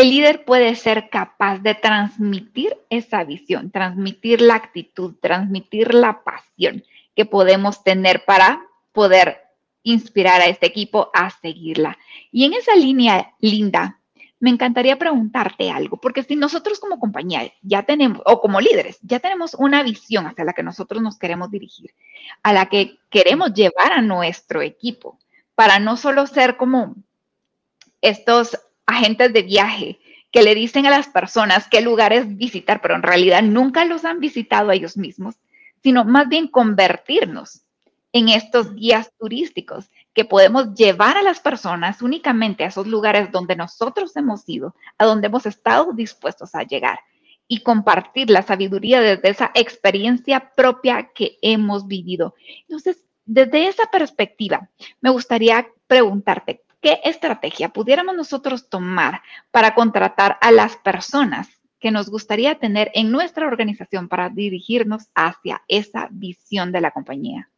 el 0.00 0.10
líder 0.10 0.44
puede 0.44 0.74
ser 0.76 1.10
capaz 1.10 1.58
de 1.58 1.74
transmitir 1.74 2.76
esa 2.88 3.24
visión, 3.24 3.70
transmitir 3.70 4.40
la 4.40 4.54
actitud, 4.54 5.14
transmitir 5.20 5.94
la 5.94 6.22
pasión 6.24 6.84
que 7.14 7.24
podemos 7.26 7.84
tener 7.84 8.24
para 8.24 8.66
poder 8.92 9.42
inspirar 9.82 10.40
a 10.40 10.46
este 10.46 10.66
equipo 10.66 11.10
a 11.12 11.30
seguirla. 11.30 11.98
Y 12.32 12.44
en 12.44 12.54
esa 12.54 12.74
línea 12.74 13.34
linda, 13.40 14.00
me 14.38 14.48
encantaría 14.48 14.98
preguntarte 14.98 15.70
algo, 15.70 15.98
porque 15.98 16.22
si 16.22 16.34
nosotros 16.34 16.80
como 16.80 16.98
compañía 16.98 17.52
ya 17.60 17.82
tenemos, 17.82 18.22
o 18.24 18.40
como 18.40 18.60
líderes, 18.60 18.98
ya 19.02 19.20
tenemos 19.20 19.54
una 19.54 19.82
visión 19.82 20.26
hacia 20.26 20.44
la 20.44 20.54
que 20.54 20.62
nosotros 20.62 21.02
nos 21.02 21.18
queremos 21.18 21.50
dirigir, 21.50 21.94
a 22.42 22.54
la 22.54 22.66
que 22.66 22.98
queremos 23.10 23.52
llevar 23.52 23.92
a 23.92 24.00
nuestro 24.00 24.62
equipo, 24.62 25.18
para 25.54 25.78
no 25.78 25.98
solo 25.98 26.26
ser 26.26 26.56
como 26.56 26.94
estos 28.00 28.58
agentes 28.90 29.32
de 29.32 29.42
viaje 29.42 29.98
que 30.30 30.42
le 30.42 30.54
dicen 30.54 30.86
a 30.86 30.90
las 30.90 31.08
personas 31.08 31.68
qué 31.68 31.80
lugares 31.80 32.36
visitar, 32.36 32.80
pero 32.80 32.94
en 32.94 33.02
realidad 33.02 33.42
nunca 33.42 33.84
los 33.84 34.04
han 34.04 34.20
visitado 34.20 34.70
a 34.70 34.74
ellos 34.74 34.96
mismos, 34.96 35.36
sino 35.82 36.04
más 36.04 36.28
bien 36.28 36.48
convertirnos 36.48 37.62
en 38.12 38.28
estos 38.28 38.74
guías 38.74 39.12
turísticos 39.18 39.90
que 40.12 40.24
podemos 40.24 40.74
llevar 40.74 41.16
a 41.16 41.22
las 41.22 41.40
personas 41.40 42.02
únicamente 42.02 42.64
a 42.64 42.68
esos 42.68 42.86
lugares 42.86 43.30
donde 43.30 43.56
nosotros 43.56 44.16
hemos 44.16 44.48
ido, 44.48 44.74
a 44.98 45.04
donde 45.04 45.28
hemos 45.28 45.46
estado 45.46 45.92
dispuestos 45.92 46.54
a 46.54 46.64
llegar 46.64 46.98
y 47.46 47.62
compartir 47.62 48.30
la 48.30 48.42
sabiduría 48.42 49.00
desde 49.00 49.28
esa 49.28 49.50
experiencia 49.54 50.52
propia 50.56 51.10
que 51.14 51.38
hemos 51.42 51.86
vivido. 51.86 52.34
Entonces, 52.62 53.04
desde 53.24 53.68
esa 53.68 53.84
perspectiva, 53.90 54.68
me 55.00 55.10
gustaría 55.10 55.68
preguntarte, 55.86 56.62
¿qué 56.80 57.00
estrategia 57.04 57.70
pudiéramos 57.70 58.16
nosotros 58.16 58.68
tomar 58.68 59.22
para 59.50 59.74
contratar 59.74 60.38
a 60.40 60.50
las 60.52 60.76
personas 60.76 61.48
que 61.78 61.90
nos 61.90 62.10
gustaría 62.10 62.58
tener 62.58 62.90
en 62.94 63.10
nuestra 63.10 63.46
organización 63.46 64.08
para 64.08 64.28
dirigirnos 64.28 65.08
hacia 65.14 65.62
esa 65.68 66.08
visión 66.10 66.72
de 66.72 66.80
la 66.80 66.90
compañía? 66.90 67.50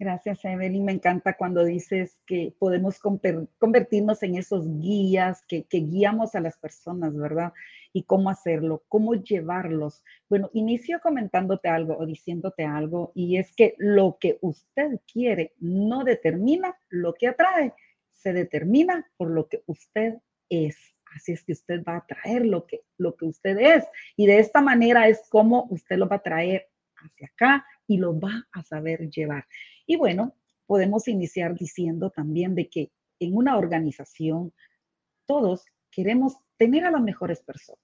Gracias, 0.00 0.44
Evelyn. 0.44 0.84
Me 0.84 0.92
encanta 0.92 1.36
cuando 1.36 1.64
dices 1.64 2.20
que 2.24 2.54
podemos 2.58 3.00
convertirnos 3.00 4.22
en 4.22 4.36
esos 4.36 4.64
guías 4.78 5.42
que, 5.48 5.66
guiamos 5.70 6.36
a 6.36 6.40
las 6.40 6.56
personas, 6.56 7.16
¿verdad? 7.16 7.52
Y 7.92 8.04
cómo 8.04 8.30
hacerlo, 8.30 8.84
cómo 8.88 9.14
llevarlos. 9.14 10.02
Bueno, 10.28 10.50
inicio 10.52 11.00
comentándote 11.00 11.68
algo 11.68 11.96
o 11.96 12.06
diciéndote 12.06 12.64
algo, 12.64 13.12
y 13.14 13.38
es 13.38 13.54
que 13.54 13.74
lo 13.78 14.18
que 14.20 14.38
usted 14.42 15.00
quiere 15.10 15.54
no 15.58 16.04
determina 16.04 16.76
lo 16.90 17.14
que 17.14 17.28
atrae, 17.28 17.74
se 18.12 18.32
determina 18.32 19.10
por 19.16 19.30
lo 19.30 19.48
que 19.48 19.62
usted 19.66 20.18
es. 20.48 20.76
Así 21.14 21.32
es 21.32 21.44
que 21.44 21.52
usted 21.52 21.82
va 21.82 21.94
a 21.94 21.98
atraer 21.98 22.44
lo 22.44 22.66
que, 22.66 22.82
lo 22.98 23.16
que 23.16 23.24
usted 23.24 23.58
es. 23.58 23.84
Y 24.16 24.26
de 24.26 24.38
esta 24.38 24.60
manera 24.60 25.08
es 25.08 25.26
como 25.30 25.66
usted 25.70 25.96
lo 25.96 26.08
va 26.08 26.16
a 26.16 26.22
traer 26.22 26.68
hacia 26.96 27.28
acá 27.28 27.66
y 27.86 27.96
lo 27.96 28.18
va 28.18 28.46
a 28.52 28.62
saber 28.62 29.08
llevar. 29.08 29.46
Y 29.86 29.96
bueno, 29.96 30.34
podemos 30.66 31.08
iniciar 31.08 31.54
diciendo 31.54 32.10
también 32.10 32.54
de 32.54 32.68
que 32.68 32.92
en 33.20 33.36
una 33.36 33.56
organización 33.56 34.52
todos 35.26 35.64
queremos 35.98 36.36
tener 36.58 36.84
a 36.84 36.92
las 36.92 37.02
mejores 37.02 37.42
personas, 37.42 37.82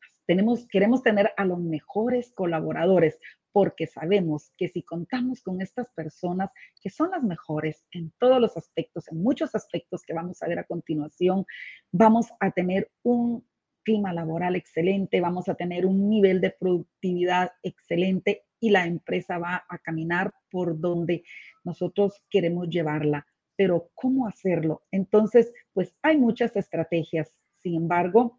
queremos 0.71 1.03
tener 1.03 1.33
a 1.37 1.45
los 1.45 1.59
mejores 1.59 2.31
colaboradores, 2.33 3.19
porque 3.51 3.89
sabemos 3.89 4.53
que 4.57 4.69
si 4.69 4.85
contamos 4.85 5.43
con 5.43 5.61
estas 5.61 5.91
personas 5.91 6.51
que 6.81 6.91
son 6.91 7.11
las 7.11 7.25
mejores 7.25 7.85
en 7.91 8.13
todos 8.21 8.41
los 8.41 8.57
aspectos, 8.57 9.11
en 9.11 9.21
muchos 9.21 9.57
aspectos 9.57 10.05
que 10.07 10.15
vamos 10.15 10.41
a 10.45 10.47
ver 10.47 10.61
a 10.61 10.65
continuación, 10.65 11.45
vamos 11.91 12.29
a 12.39 12.53
tener 12.53 12.89
un 13.03 13.45
clima 13.83 14.13
laboral 14.13 14.55
excelente, 14.55 15.21
vamos 15.21 15.49
a 15.49 15.57
tener 15.57 15.85
un 15.85 16.09
nivel 16.09 16.41
de 16.41 16.53
productividad 16.53 17.51
excelente 17.65 18.45
y 18.61 18.71
la 18.71 18.87
empresa 18.87 19.39
va 19.39 19.65
a 19.69 19.79
caminar 19.79 20.33
por 20.53 20.79
donde 20.79 21.25
nosotros 21.65 22.23
queremos 22.31 22.69
llevarla. 22.69 23.27
Pero 23.57 23.91
¿cómo 23.95 24.29
hacerlo? 24.29 24.85
Entonces, 24.93 25.53
pues 25.73 25.97
hay 26.01 26.17
muchas 26.17 26.55
estrategias. 26.55 27.35
Sin 27.65 27.77
embargo, 27.77 28.39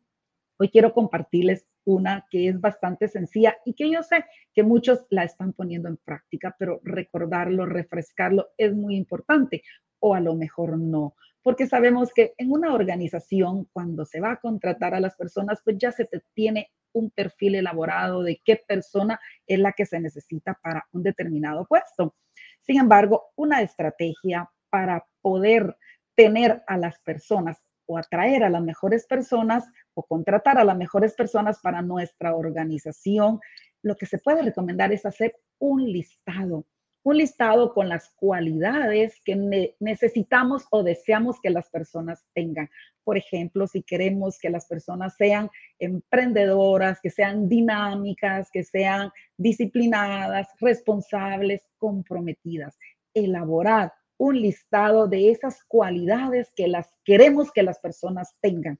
hoy 0.60 0.70
quiero 0.70 0.94
compartirles 0.94 1.65
una 1.84 2.27
que 2.29 2.48
es 2.48 2.62
bastante 2.62 3.08
sencilla 3.08 3.58
y 3.65 3.74
que 3.74 3.89
yo 3.89 4.03
sé 4.03 4.24
que 4.53 4.62
muchos 4.62 5.08
la 5.10 5.24
están 5.24 5.51
poniendo 5.51 5.89
en 5.89 5.98
práctica, 5.98 6.55
pero 6.60 6.79
recordarlo, 6.84 7.65
refrescarlo 7.65 8.50
es 8.55 8.75
muy 8.75 8.96
importante 8.96 9.63
o 9.98 10.13
a 10.13 10.20
lo 10.20 10.36
mejor 10.36 10.77
no, 10.77 11.15
porque 11.41 11.65
sabemos 11.65 12.13
que 12.13 12.36
en 12.38 12.51
una 12.51 12.75
organización 12.75 13.67
cuando 13.74 14.05
se 14.05 14.20
va 14.20 14.34
a 14.34 14.39
contratar 14.39 14.94
a 14.94 15.00
las 15.00 15.15
personas, 15.15 15.60
pues 15.63 15.77
ya 15.79 15.91
se 15.91 16.05
te 16.05 16.22
tiene 16.36 16.70
un 16.94 17.10
perfil 17.10 17.55
elaborado 17.55 18.22
de 18.22 18.39
qué 18.46 18.62
persona 18.67 19.20
es 19.48 19.58
la 19.58 19.72
que 19.72 19.88
se 19.88 20.00
necesita 20.00 20.60
para 20.62 20.86
un 20.91 21.01
determinado 21.01 21.65
puesto. 21.65 22.13
Sin 22.62 22.79
embargo, 22.79 23.32
una 23.36 23.63
estrategia 23.63 24.48
para 24.70 25.03
poder 25.22 25.75
tener 26.13 26.63
a 26.67 26.77
las 26.77 27.00
personas 27.00 27.64
o 27.86 27.98
atraer 27.98 28.44
a 28.44 28.50
las 28.50 28.62
mejores 28.62 29.06
personas 29.06 29.65
o 29.94 30.04
contratar 30.04 30.58
a 30.58 30.63
las 30.63 30.77
mejores 30.77 31.13
personas 31.13 31.60
para 31.60 31.82
nuestra 31.82 32.36
organización, 32.36 33.39
lo 33.82 33.96
que 33.96 34.06
se 34.06 34.18
puede 34.18 34.42
recomendar 34.42 34.92
es 34.92 35.06
hacer 35.06 35.36
un 35.60 35.84
listado 35.84 36.65
un 37.06 37.20
listado 37.20 37.72
con 37.72 37.88
las 37.88 38.10
cualidades 38.15 39.22
que 39.24 39.75
necesitamos 39.80 40.65
o 40.72 40.82
deseamos 40.82 41.39
que 41.39 41.51
las 41.51 41.70
personas 41.70 42.25
tengan. 42.34 42.68
Por 43.04 43.15
ejemplo, 43.15 43.68
si 43.68 43.84
queremos 43.84 44.39
que 44.39 44.50
las 44.50 44.65
personas 44.65 45.15
sean 45.15 45.51
emprendedoras, 45.77 47.00
que 47.00 47.12
sean 47.12 47.48
dinámicas, 47.48 48.50
que 48.51 48.63
sean 48.63 49.12
disciplinadas, 49.38 50.48
responsables, 50.60 51.62
comprometidas. 51.77 52.75
Elaborar 53.13 53.94
un 54.17 54.41
listado 54.41 55.07
de 55.07 55.31
esas 55.31 55.63
cualidades 55.65 56.51
que 56.55 56.67
las 56.67 56.89
queremos 57.03 57.51
que 57.51 57.63
las 57.63 57.79
personas 57.79 58.36
tengan. 58.41 58.79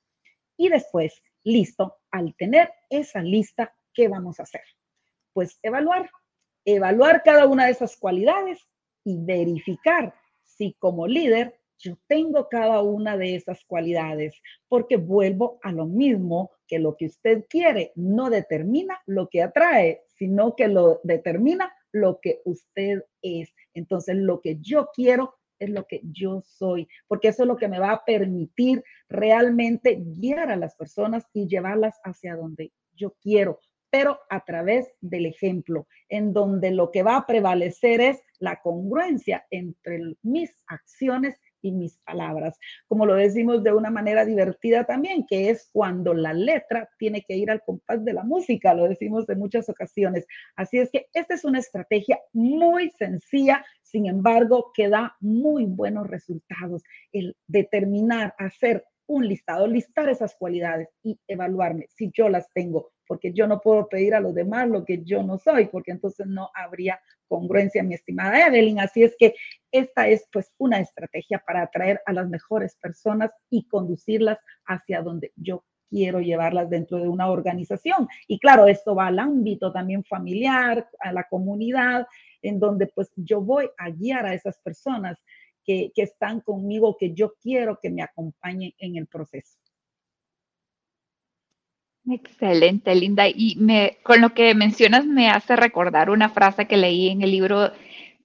Y 0.58 0.70
después, 0.70 1.22
listo, 1.44 1.98
al 2.12 2.36
tener 2.36 2.72
esa 2.90 3.22
lista, 3.22 3.76
¿qué 3.94 4.08
vamos 4.08 4.40
a 4.40 4.44
hacer? 4.44 4.64
Pues 5.34 5.60
evaluar 5.62 6.10
evaluar 6.66 7.22
cada 7.24 7.46
una 7.46 7.66
de 7.66 7.72
esas 7.72 7.96
cualidades 7.96 8.60
y 9.04 9.18
verificar 9.20 10.14
si 10.44 10.74
como 10.74 11.08
líder 11.08 11.56
yo 11.78 11.98
tengo 12.08 12.48
cada 12.50 12.82
una 12.82 13.18
de 13.18 13.36
esas 13.36 13.64
cualidades, 13.66 14.34
porque 14.70 14.96
vuelvo 14.96 15.60
a 15.62 15.72
lo 15.72 15.86
mismo 15.86 16.52
que 16.68 16.80
lo 16.80 16.96
que 16.96 17.08
usted 17.08 17.46
quiere 17.50 17.92
no 17.96 18.30
determina 18.30 19.02
lo 19.06 19.28
que 19.30 19.44
atrae, 19.44 20.02
sino 20.08 20.56
que 20.56 20.70
lo 20.70 21.02
determina 21.04 21.72
lo 21.92 22.20
que 22.22 22.42
usted 22.46 23.04
es. 23.22 23.54
Entonces, 23.76 24.16
lo 24.16 24.42
que 24.42 24.58
yo 24.60 24.90
quiero 24.94 25.36
es 25.60 25.70
lo 25.70 25.86
que 25.86 26.02
yo 26.04 26.42
soy, 26.42 26.88
porque 27.08 27.30
eso 27.30 27.44
es 27.44 27.48
lo 27.48 27.56
que 27.56 27.68
me 27.68 27.80
va 27.80 27.92
a 27.92 28.06
permitir 28.06 28.84
realmente 29.08 29.96
guiar 29.96 30.50
a 30.50 30.58
las 30.58 30.76
personas 30.76 31.26
y 31.34 31.48
llevarlas 31.48 32.00
hacia 32.04 32.36
donde 32.36 32.74
yo 32.94 33.16
quiero, 33.22 33.60
pero 33.90 34.20
a 34.30 34.44
través 34.44 34.92
del 35.00 35.26
ejemplo, 35.26 35.88
en 36.10 36.34
donde 36.34 36.72
lo 36.72 36.92
que 36.92 37.04
va 37.04 37.16
a 37.16 37.26
prevalecer 37.26 38.02
es 38.02 38.22
la 38.40 38.62
congruencia 38.62 39.46
entre 39.50 40.16
mis 40.22 40.52
acciones 40.68 41.40
y 41.66 41.72
mis 41.72 41.98
palabras. 42.06 42.58
Como 42.88 43.06
lo 43.06 43.16
decimos 43.16 43.64
de 43.64 43.74
una 43.74 43.90
manera 43.90 44.24
divertida 44.26 44.84
también, 44.84 45.26
que 45.28 45.50
es 45.50 45.70
cuando 45.74 46.14
la 46.14 46.34
letra 46.34 46.90
tiene 46.98 47.24
que 47.24 47.36
ir 47.36 47.50
al 47.50 47.64
compás 47.64 48.06
de 48.06 48.14
la 48.14 48.24
música, 48.24 48.74
lo 48.74 48.88
decimos 48.88 49.28
en 49.30 49.40
muchas 49.40 49.68
ocasiones. 49.70 50.26
Así 50.56 50.78
es 50.78 50.92
que 50.92 51.08
esta 51.14 51.34
es 51.34 51.44
una 51.44 51.60
estrategia 51.60 52.20
muy 52.34 52.92
sencilla, 52.92 53.66
sin 53.82 54.06
embargo, 54.06 54.72
que 54.74 54.90
da 54.90 55.16
muy 55.20 55.66
buenos 55.66 56.08
resultados. 56.08 56.84
El 57.12 57.36
determinar, 57.48 58.36
hacer 58.38 58.86
un 59.08 59.28
listado, 59.28 59.68
listar 59.68 60.10
esas 60.10 60.36
cualidades 60.36 60.90
y 61.04 61.20
evaluarme 61.28 61.88
si 61.90 62.12
yo 62.14 62.30
las 62.30 62.52
tengo, 62.54 62.92
porque 63.08 63.34
yo 63.34 63.48
no 63.48 63.60
puedo 63.62 63.88
pedir 63.88 64.16
a 64.16 64.20
los 64.20 64.34
demás 64.34 64.68
lo 64.68 64.84
que 64.84 65.04
yo 65.04 65.24
no 65.24 65.38
soy, 65.38 65.68
porque 65.68 65.92
entonces 65.92 66.28
no 66.28 66.50
habría 66.54 67.00
congruencia, 67.28 67.84
mi 67.84 67.94
estimada 67.94 68.48
Evelyn. 68.48 68.80
Así 68.80 69.04
es 69.04 69.16
que 69.18 69.36
esta 69.72 70.08
es 70.08 70.28
pues 70.32 70.52
una 70.58 70.80
estrategia 70.80 71.44
para 71.46 71.64
atraer 71.64 72.02
a 72.06 72.14
las 72.14 72.30
mejores 72.30 72.76
personas 72.76 73.32
y 73.50 73.68
conducirlas 73.68 74.40
hacia 74.66 75.02
donde 75.02 75.32
yo 75.36 75.64
quiero 75.90 76.20
llevarlas 76.20 76.70
dentro 76.70 76.98
de 76.98 77.08
una 77.08 77.30
organización. 77.30 78.08
Y 78.28 78.40
claro, 78.40 78.68
esto 78.68 78.96
va 78.96 79.08
al 79.08 79.20
ámbito 79.20 79.72
también 79.72 80.04
familiar, 80.04 80.90
a 81.00 81.12
la 81.12 81.26
comunidad, 81.30 82.08
en 82.42 82.60
donde 82.60 82.88
pues 82.88 83.12
yo 83.16 83.42
voy 83.42 83.70
a 83.78 83.90
guiar 83.90 84.26
a 84.26 84.34
esas 84.34 84.60
personas 84.60 85.18
que, 85.66 85.92
están 85.96 86.42
conmigo, 86.42 86.96
que 86.98 87.14
yo 87.14 87.34
quiero 87.42 87.80
que 87.82 87.90
me 87.90 88.04
acompañen 88.04 88.74
en 88.78 88.96
el 88.96 89.08
proceso. 89.08 89.58
Excelente, 92.08 92.94
Linda. 92.94 93.28
Y 93.28 93.56
me, 93.58 93.98
con 94.04 94.22
lo 94.22 94.34
que 94.34 94.54
mencionas 94.54 95.06
me 95.06 95.30
hace 95.30 95.56
recordar 95.56 96.10
una 96.10 96.30
frase 96.30 96.68
que 96.68 96.78
leí 96.78 97.10
en 97.10 97.24
el 97.24 97.32
libro 97.32 97.72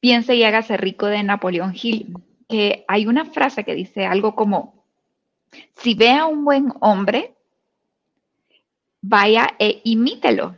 Piense 0.01 0.35
y 0.35 0.45
hágase 0.45 0.77
rico 0.77 1.07
de 1.07 1.23
Napoleón 1.23 1.75
Hill, 1.81 2.15
que 2.49 2.85
hay 2.89 3.07
una 3.07 3.27
frase 3.27 3.65
que 3.65 3.75
dice 3.75 4.07
algo 4.07 4.35
como, 4.35 4.85
si 5.77 5.95
ve 5.95 6.11
a 6.13 6.27
un 6.27 6.45
buen 6.45 6.73
hombre, 6.81 7.35
vaya 9.03 9.55
e 9.59 9.81
imítelo. 9.85 10.57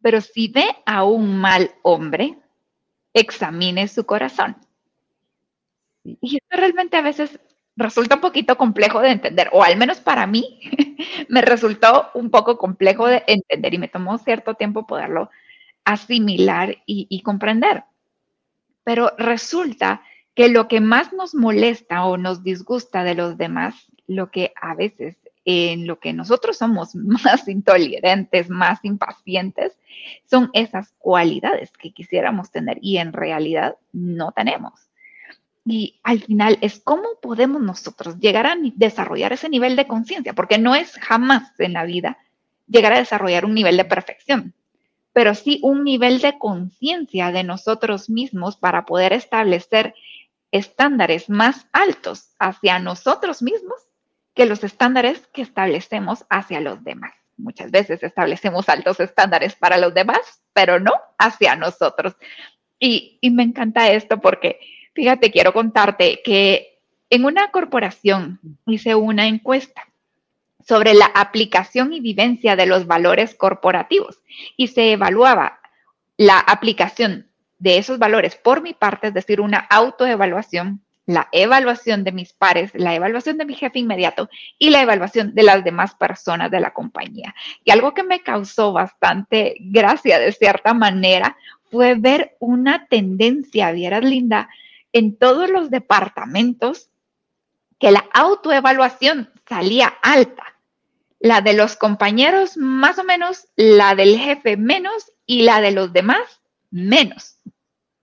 Pero 0.00 0.20
si 0.20 0.48
ve 0.48 0.64
a 0.84 1.04
un 1.04 1.36
mal 1.38 1.70
hombre, 1.82 2.36
examine 3.14 3.86
su 3.86 4.04
corazón. 4.04 4.56
Y 6.04 6.36
esto 6.36 6.56
realmente 6.56 6.96
a 6.96 7.02
veces 7.02 7.38
resulta 7.76 8.16
un 8.16 8.20
poquito 8.20 8.56
complejo 8.56 9.00
de 9.00 9.10
entender, 9.10 9.48
o 9.52 9.62
al 9.62 9.76
menos 9.76 10.00
para 10.00 10.26
mí 10.26 10.60
me 11.28 11.42
resultó 11.42 12.10
un 12.14 12.30
poco 12.30 12.58
complejo 12.58 13.06
de 13.06 13.22
entender 13.26 13.74
y 13.74 13.78
me 13.78 13.88
tomó 13.88 14.18
cierto 14.18 14.54
tiempo 14.54 14.86
poderlo 14.86 15.30
asimilar 15.84 16.78
y, 16.86 17.22
comprender. 17.22 17.84
Pero 18.84 19.12
resulta 19.18 20.02
que 20.34 20.48
lo 20.48 20.68
que 20.68 20.80
más 20.80 21.12
nos 21.12 21.34
molesta 21.34 22.04
o 22.04 22.16
nos 22.16 22.42
disgusta 22.42 23.04
de 23.04 23.14
los 23.14 23.36
demás, 23.36 23.74
lo 24.06 24.30
que 24.30 24.52
a 24.60 24.74
veces 24.74 25.16
en 25.44 25.88
lo 25.88 25.98
que 25.98 26.12
nosotros 26.12 26.58
somos 26.58 26.94
más 26.94 27.48
intolerantes, 27.48 28.48
más 28.48 28.84
impacientes, 28.84 29.76
son 30.24 30.50
esas 30.52 30.92
cualidades 30.98 31.72
que 31.72 31.92
quisiéramos 31.92 32.50
tener 32.50 32.78
y 32.80 32.98
en 32.98 33.12
realidad 33.12 33.76
no 33.92 34.32
tenemos. 34.32 34.91
Y 35.64 36.00
al 36.02 36.22
final 36.22 36.58
es 36.60 36.80
cómo 36.80 37.08
podemos 37.20 37.62
nosotros 37.62 38.18
llegar 38.18 38.46
a 38.46 38.56
desarrollar 38.74 39.32
ese 39.32 39.48
nivel 39.48 39.76
de 39.76 39.86
conciencia, 39.86 40.32
porque 40.32 40.58
no 40.58 40.74
es 40.74 40.96
jamás 40.96 41.52
en 41.58 41.74
la 41.74 41.84
vida 41.84 42.18
llegar 42.66 42.92
a 42.92 42.98
desarrollar 42.98 43.44
un 43.44 43.54
nivel 43.54 43.76
de 43.76 43.84
perfección, 43.84 44.54
pero 45.12 45.34
sí 45.34 45.60
un 45.62 45.84
nivel 45.84 46.20
de 46.20 46.38
conciencia 46.38 47.30
de 47.30 47.44
nosotros 47.44 48.10
mismos 48.10 48.56
para 48.56 48.84
poder 48.86 49.12
establecer 49.12 49.94
estándares 50.50 51.30
más 51.30 51.66
altos 51.72 52.30
hacia 52.38 52.78
nosotros 52.78 53.42
mismos 53.42 53.80
que 54.34 54.46
los 54.46 54.64
estándares 54.64 55.26
que 55.28 55.42
establecemos 55.42 56.24
hacia 56.28 56.60
los 56.60 56.82
demás. 56.84 57.12
Muchas 57.36 57.70
veces 57.70 58.02
establecemos 58.02 58.68
altos 58.68 59.00
estándares 59.00 59.54
para 59.54 59.78
los 59.78 59.94
demás, 59.94 60.42
pero 60.52 60.78
no 60.78 60.92
hacia 61.18 61.56
nosotros. 61.56 62.14
Y, 62.78 63.18
me 63.22 63.42
encanta 63.42 63.90
esto 63.90 64.20
porque 64.20 64.58
Fíjate, 64.94 65.30
quiero 65.30 65.52
contarte 65.52 66.20
que 66.24 66.80
en 67.08 67.24
una 67.24 67.50
corporación 67.50 68.40
hice 68.66 68.94
una 68.94 69.26
encuesta 69.26 69.86
sobre 70.66 70.94
la 70.94 71.06
aplicación 71.06 71.92
y 71.92 72.00
vivencia 72.00 72.56
de 72.56 72.66
los 72.66 72.86
valores 72.86 73.34
corporativos 73.34 74.18
y 74.56 74.68
se 74.68 74.92
evaluaba 74.92 75.60
la 76.16 76.38
aplicación 76.38 77.28
de 77.58 77.78
esos 77.78 77.98
valores 77.98 78.36
por 78.36 78.62
mi 78.62 78.74
parte, 78.74 79.08
es 79.08 79.14
decir, 79.14 79.40
una 79.40 79.58
autoevaluación, 79.58 80.82
la 81.06 81.28
evaluación 81.32 82.04
de 82.04 82.12
mis 82.12 82.32
pares, 82.32 82.70
la 82.74 82.94
evaluación 82.94 83.38
de 83.38 83.44
mi 83.44 83.54
jefe 83.54 83.78
inmediato 83.78 84.28
y 84.58 84.70
la 84.70 84.82
evaluación 84.82 85.34
de 85.34 85.42
las 85.42 85.64
demás 85.64 85.94
personas 85.94 86.50
de 86.50 86.60
la 86.60 86.72
compañía. 86.72 87.34
Y 87.64 87.70
algo 87.70 87.94
que 87.94 88.02
me 88.02 88.20
causó 88.20 88.72
bastante 88.72 89.56
gracia 89.60 90.18
de 90.18 90.32
cierta 90.32 90.74
manera 90.74 91.36
fue 91.70 91.94
ver 91.94 92.36
una 92.38 92.86
tendencia, 92.86 93.72
vieras 93.72 94.04
linda, 94.04 94.48
en 94.92 95.16
todos 95.16 95.50
los 95.50 95.70
departamentos 95.70 96.90
que 97.78 97.90
la 97.90 98.04
autoevaluación 98.12 99.32
salía 99.48 99.88
alta. 100.02 100.44
La 101.18 101.40
de 101.40 101.52
los 101.54 101.76
compañeros 101.76 102.56
más 102.56 102.98
o 102.98 103.04
menos, 103.04 103.48
la 103.56 103.94
del 103.94 104.18
jefe 104.18 104.56
menos 104.56 105.12
y 105.26 105.42
la 105.42 105.60
de 105.60 105.72
los 105.72 105.92
demás 105.92 106.40
menos. 106.70 107.38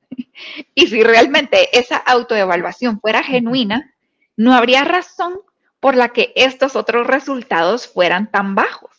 Y 0.73 0.87
si 0.87 1.03
realmente 1.03 1.77
esa 1.77 1.97
autoevaluación 1.97 3.01
fuera 3.01 3.23
genuina, 3.23 3.93
no 4.37 4.53
habría 4.53 4.85
razón 4.85 5.41
por 5.79 5.95
la 5.95 6.09
que 6.09 6.31
estos 6.35 6.75
otros 6.75 7.07
resultados 7.07 7.87
fueran 7.87 8.31
tan 8.31 8.55
bajos. 8.55 8.98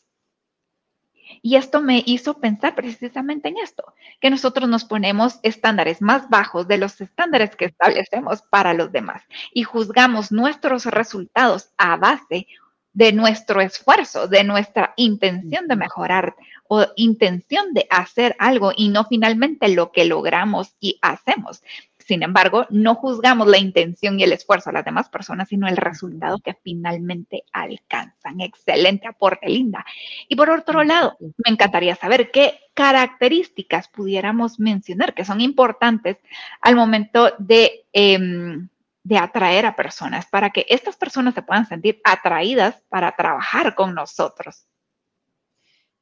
Y 1.42 1.56
esto 1.56 1.80
me 1.80 2.02
hizo 2.06 2.38
pensar 2.38 2.74
precisamente 2.74 3.48
en 3.48 3.56
esto, 3.58 3.94
que 4.20 4.30
nosotros 4.30 4.68
nos 4.68 4.84
ponemos 4.84 5.40
estándares 5.42 6.02
más 6.02 6.28
bajos 6.28 6.68
de 6.68 6.78
los 6.78 7.00
estándares 7.00 7.56
que 7.56 7.66
establecemos 7.66 8.42
para 8.42 8.74
los 8.74 8.92
demás 8.92 9.22
y 9.52 9.62
juzgamos 9.62 10.32
nuestros 10.32 10.84
resultados 10.84 11.70
a 11.78 11.96
base 11.96 12.46
de 12.92 13.12
nuestro 13.12 13.60
esfuerzo, 13.60 14.26
de 14.26 14.44
nuestra 14.44 14.94
intención 14.96 15.68
de 15.68 15.76
mejorar 15.76 16.34
o 16.68 16.86
intención 16.96 17.72
de 17.72 17.86
hacer 17.90 18.36
algo 18.38 18.72
y 18.76 18.88
no 18.88 19.04
finalmente 19.04 19.68
lo 19.68 19.92
que 19.92 20.04
logramos 20.04 20.74
y 20.80 20.98
hacemos. 21.00 21.62
Sin 22.10 22.24
embargo, 22.24 22.66
no 22.70 22.96
juzgamos 22.96 23.46
la 23.46 23.58
intención 23.58 24.18
y 24.18 24.24
el 24.24 24.32
esfuerzo 24.32 24.70
de 24.70 24.74
las 24.74 24.84
demás 24.84 25.08
personas, 25.08 25.48
sino 25.48 25.68
el 25.68 25.76
resultado 25.76 26.40
que 26.40 26.54
finalmente 26.54 27.44
alcanzan. 27.52 28.40
Excelente 28.40 29.06
aporte, 29.06 29.48
Linda. 29.48 29.86
Y 30.26 30.34
por 30.34 30.50
otro 30.50 30.82
lado, 30.82 31.16
me 31.20 31.52
encantaría 31.52 31.94
saber 31.94 32.32
qué 32.32 32.58
características 32.74 33.86
pudiéramos 33.86 34.58
mencionar 34.58 35.14
que 35.14 35.24
son 35.24 35.40
importantes 35.40 36.16
al 36.60 36.74
momento 36.74 37.32
de, 37.38 37.86
em, 37.92 38.68
de 39.04 39.16
atraer 39.16 39.66
a 39.66 39.76
personas, 39.76 40.26
para 40.26 40.50
que 40.50 40.66
estas 40.68 40.96
personas 40.96 41.34
se 41.34 41.42
puedan 41.42 41.66
sentir 41.66 42.00
atraídas 42.02 42.82
para 42.88 43.12
trabajar 43.12 43.76
con 43.76 43.94
nosotros. 43.94 44.66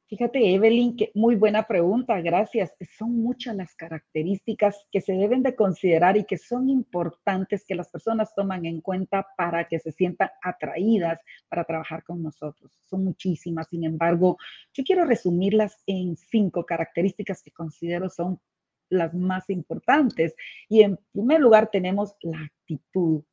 Fíjate, 0.09 0.55
Evelyn, 0.55 0.95
que 0.97 1.11
muy 1.13 1.35
buena 1.35 1.67
pregunta, 1.67 2.19
gracias. 2.19 2.73
Son 2.97 3.15
muchas 3.21 3.55
las 3.55 3.75
características 3.75 4.87
que 4.91 5.01
se 5.01 5.13
deben 5.13 5.43
de 5.43 5.55
considerar 5.55 6.17
y 6.17 6.23
que 6.23 6.39
son 6.39 6.67
importantes 6.67 7.63
que 7.63 7.75
las 7.75 7.91
personas 7.91 8.33
toman 8.33 8.65
en 8.65 8.81
cuenta 8.81 9.27
para 9.37 9.67
que 9.67 9.77
se 9.77 9.91
sientan 9.91 10.31
atraídas 10.41 11.19
para 11.47 11.63
trabajar 11.63 12.03
con 12.03 12.23
nosotros. 12.23 12.71
Son 12.89 13.03
muchísimas, 13.03 13.67
sin 13.69 13.83
embargo, 13.83 14.39
yo 14.73 14.83
quiero 14.83 15.05
resumirlas 15.05 15.77
en 15.85 16.17
cinco 16.17 16.65
características 16.65 17.43
que 17.43 17.51
considero 17.51 18.09
son 18.09 18.41
las 18.89 19.13
más 19.13 19.47
importantes. 19.51 20.33
Y 20.69 20.81
en 20.81 20.97
primer 21.11 21.39
lugar 21.39 21.69
tenemos 21.71 22.15
la 22.21 22.39
actitud. 22.45 23.23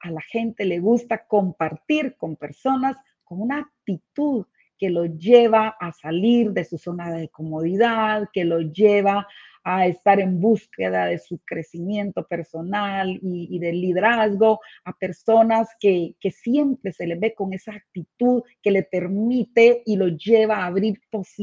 A 0.00 0.10
la 0.10 0.20
gente 0.20 0.66
le 0.66 0.78
gusta 0.78 1.26
compartir 1.26 2.18
con 2.18 2.36
personas 2.36 2.98
con 3.24 3.40
una 3.40 3.60
actitud 3.60 4.44
que 4.78 4.90
lo 4.90 5.06
lleva 5.06 5.76
a 5.80 5.92
salir 5.92 6.52
de 6.52 6.64
su 6.64 6.78
zona 6.78 7.12
de 7.12 7.28
comodidad, 7.28 8.28
que 8.32 8.44
lo 8.44 8.60
lleva 8.60 9.26
a 9.64 9.86
estar 9.86 10.18
en 10.18 10.40
búsqueda 10.40 11.06
de 11.06 11.18
su 11.18 11.40
crecimiento 11.44 12.26
personal 12.26 13.18
y, 13.22 13.58
de 13.58 13.72
liderazgo, 13.72 14.60
a 14.84 14.92
personas 14.94 15.68
que, 15.78 16.14
siempre 16.30 16.92
se 16.92 17.06
le 17.06 17.16
ve 17.16 17.34
con 17.34 17.52
esa 17.52 17.74
actitud 17.74 18.42
que 18.62 18.70
le 18.70 18.84
permite 18.84 19.82
y 19.84 19.96
lo 19.96 20.08
lleva 20.08 20.58
a 20.58 20.66
abrir 20.66 20.98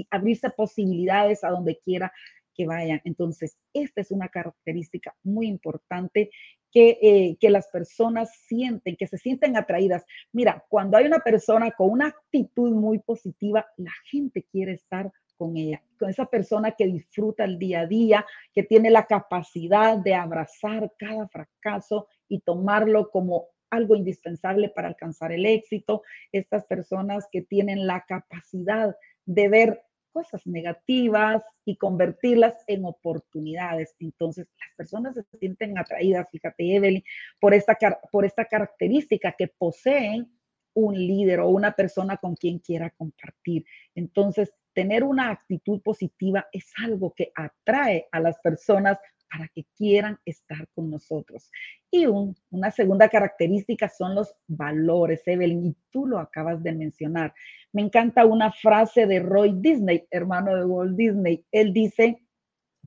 abrirse 0.09 0.49
posibilidades 0.49 1.43
a 1.43 1.49
donde 1.49 1.77
quiera 1.77 2.11
que 2.55 2.65
vayan. 2.65 3.01
Entonces, 3.03 3.57
esta 3.73 4.01
es 4.01 4.09
una 4.09 4.29
característica 4.29 5.13
muy 5.23 5.47
importante 5.47 6.31
que, 6.75 6.99
eh, 7.01 7.37
que 7.39 7.49
las 7.49 7.69
personas 7.69 8.29
sienten, 8.47 8.97
que 8.97 9.07
se 9.07 9.17
sienten 9.17 9.55
atraídas. 9.55 10.03
Mira, 10.33 10.65
cuando 10.67 10.97
hay 10.97 11.05
una 11.05 11.19
persona 11.19 11.71
con 11.71 11.89
una 11.89 12.07
actitud 12.07 12.73
muy 12.73 12.99
positiva, 12.99 13.65
la 13.77 13.93
gente 14.11 14.45
quiere 14.51 14.73
estar 14.73 15.09
con 15.37 15.55
ella, 15.55 15.81
con 15.97 16.09
esa 16.09 16.25
persona 16.25 16.71
que 16.71 16.87
disfruta 16.87 17.45
el 17.45 17.57
día 17.59 17.81
a 17.81 17.87
día, 17.87 18.25
que 18.53 18.63
tiene 18.63 18.89
la 18.89 19.05
capacidad 19.05 19.97
de 19.97 20.15
abrazar 20.15 20.91
cada 20.97 21.29
fracaso 21.29 22.07
y 22.27 22.41
tomarlo 22.41 23.09
como 23.09 23.47
algo 23.69 23.95
indispensable 23.95 24.67
para 24.67 24.89
alcanzar 24.89 25.31
el 25.31 25.45
éxito, 25.45 26.01
estas 26.33 26.65
personas 26.65 27.25
que 27.31 27.41
tienen 27.41 27.87
la 27.87 28.03
capacidad 28.05 28.97
de 29.25 29.47
ver 29.47 29.81
cosas 30.15 30.47
negativas 30.47 31.43
y 31.65 31.75
convertirlas 31.75 32.55
en 32.67 32.85
oportunidades. 32.85 33.93
Entonces, 33.99 34.47
las 34.57 34.69
personas 34.77 35.13
se 35.13 35.37
sienten 35.37 35.77
atraídas, 35.77 36.29
fíjate, 36.31 36.73
Evelyn, 36.73 37.03
por 37.41 37.53
esta, 37.53 37.77
por 38.13 38.23
esta 38.23 38.45
característica 38.45 39.33
que 39.37 39.49
poseen 39.49 40.31
un 40.73 40.95
líder 40.95 41.41
o 41.41 41.49
una 41.49 41.73
persona 41.73 42.15
con 42.15 42.35
quien 42.35 42.59
quiera 42.59 42.91
compartir. 42.91 43.65
Entonces, 43.93 44.53
tener 44.73 45.03
una 45.03 45.31
actitud 45.31 45.81
positiva 45.81 46.47
es 46.53 46.71
algo 46.81 47.13
que 47.13 47.33
atrae 47.35 48.07
a 48.13 48.21
las 48.21 48.39
personas 48.39 48.97
para 49.35 49.49
que 49.49 49.65
quieran 49.75 50.17
estar 50.23 50.65
con 50.73 50.89
nosotros. 50.89 51.51
Y 51.91 52.05
una 52.05 52.71
segunda 52.71 53.09
característica 53.09 53.89
son 53.89 54.15
los 54.15 54.33
valores, 54.47 55.23
Evelyn, 55.25 55.65
y 55.65 55.75
tú 55.91 56.05
lo 56.05 56.19
acabas 56.19 56.63
de 56.63 56.71
mencionar. 56.71 57.33
Me 57.73 57.81
encanta 57.81 58.25
una 58.25 58.53
frase 58.53 59.05
de 59.05 59.19
Roy 59.19 59.53
Disney, 59.57 60.07
hermano 60.09 60.55
de 60.55 60.63
Walt 60.63 60.95
Disney. 60.95 61.45
Él 61.51 61.73
dice 61.73 62.23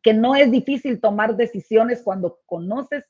que 0.03 0.15
no 0.15 0.35
es 0.37 0.51
difícil 0.51 1.01
tomar 1.01 1.37
decisiones 1.37 2.03
cuando 2.03 2.39
conoces 2.47 3.05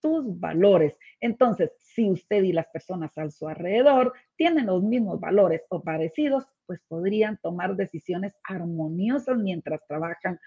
tus 0.00 0.38
valores. 0.38 0.96
Entonces, 1.20 1.72
si 1.80 2.08
usted 2.08 2.44
y 2.44 2.52
las 2.52 2.66
personas 2.68 3.16
a 3.18 3.28
su 3.28 3.48
alrededor 3.48 4.12
tienen 4.36 4.66
los 4.66 4.84
mismos 4.84 5.18
valores 5.18 5.62
o 5.68 5.82
parecidos, 5.82 6.44
pues 6.66 6.80
podrían 6.86 7.38
tomar 7.42 7.74
decisiones 7.74 8.34
armoniosas 8.44 9.36
mientras 9.36 9.80
trabajan 9.88 10.38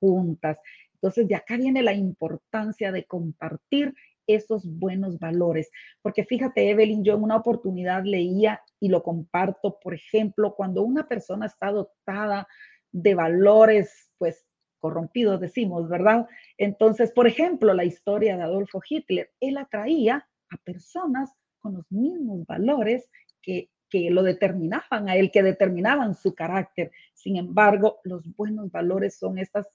juntas. 0.00 0.58
Entonces, 1.02 1.26
de 1.26 1.34
acá 1.34 1.56
viene 1.56 1.82
la 1.82 1.94
importancia 1.94 2.92
de 2.92 3.04
compartir 3.04 3.92
esos 4.28 4.64
buenos 4.64 5.18
valores. 5.18 5.68
Porque 6.00 6.24
fíjate, 6.24 6.70
Evelyn, 6.70 7.02
yo 7.02 7.14
en 7.14 7.24
una 7.24 7.36
oportunidad 7.36 8.04
leía 8.04 8.62
y 8.78 8.88
lo 8.88 9.02
comparto, 9.02 9.80
por 9.82 9.94
ejemplo, 9.94 10.54
cuando 10.54 10.82
una 10.82 11.08
persona 11.08 11.46
está 11.46 11.72
dotada 11.72 12.46
de 12.92 13.14
valores, 13.16 14.12
pues 14.16 14.46
corrompidos, 14.78 15.40
decimos, 15.40 15.88
¿verdad? 15.88 16.26
Entonces, 16.56 17.10
por 17.10 17.26
ejemplo, 17.26 17.74
la 17.74 17.84
historia 17.84 18.36
de 18.36 18.42
Adolfo 18.44 18.80
Hitler, 18.88 19.30
él 19.40 19.56
atraía 19.56 20.28
a 20.50 20.56
personas 20.58 21.32
con 21.58 21.74
los 21.74 21.90
mismos 21.90 22.46
valores 22.46 23.08
que, 23.40 23.70
que 23.88 24.10
lo 24.10 24.22
determinaban 24.22 25.08
a 25.08 25.16
él, 25.16 25.30
que 25.32 25.42
determinaban 25.42 26.14
su 26.14 26.34
carácter. 26.34 26.92
Sin 27.14 27.36
embargo, 27.36 28.00
los 28.04 28.24
buenos 28.36 28.70
valores 28.70 29.16
son 29.18 29.38
estas 29.38 29.68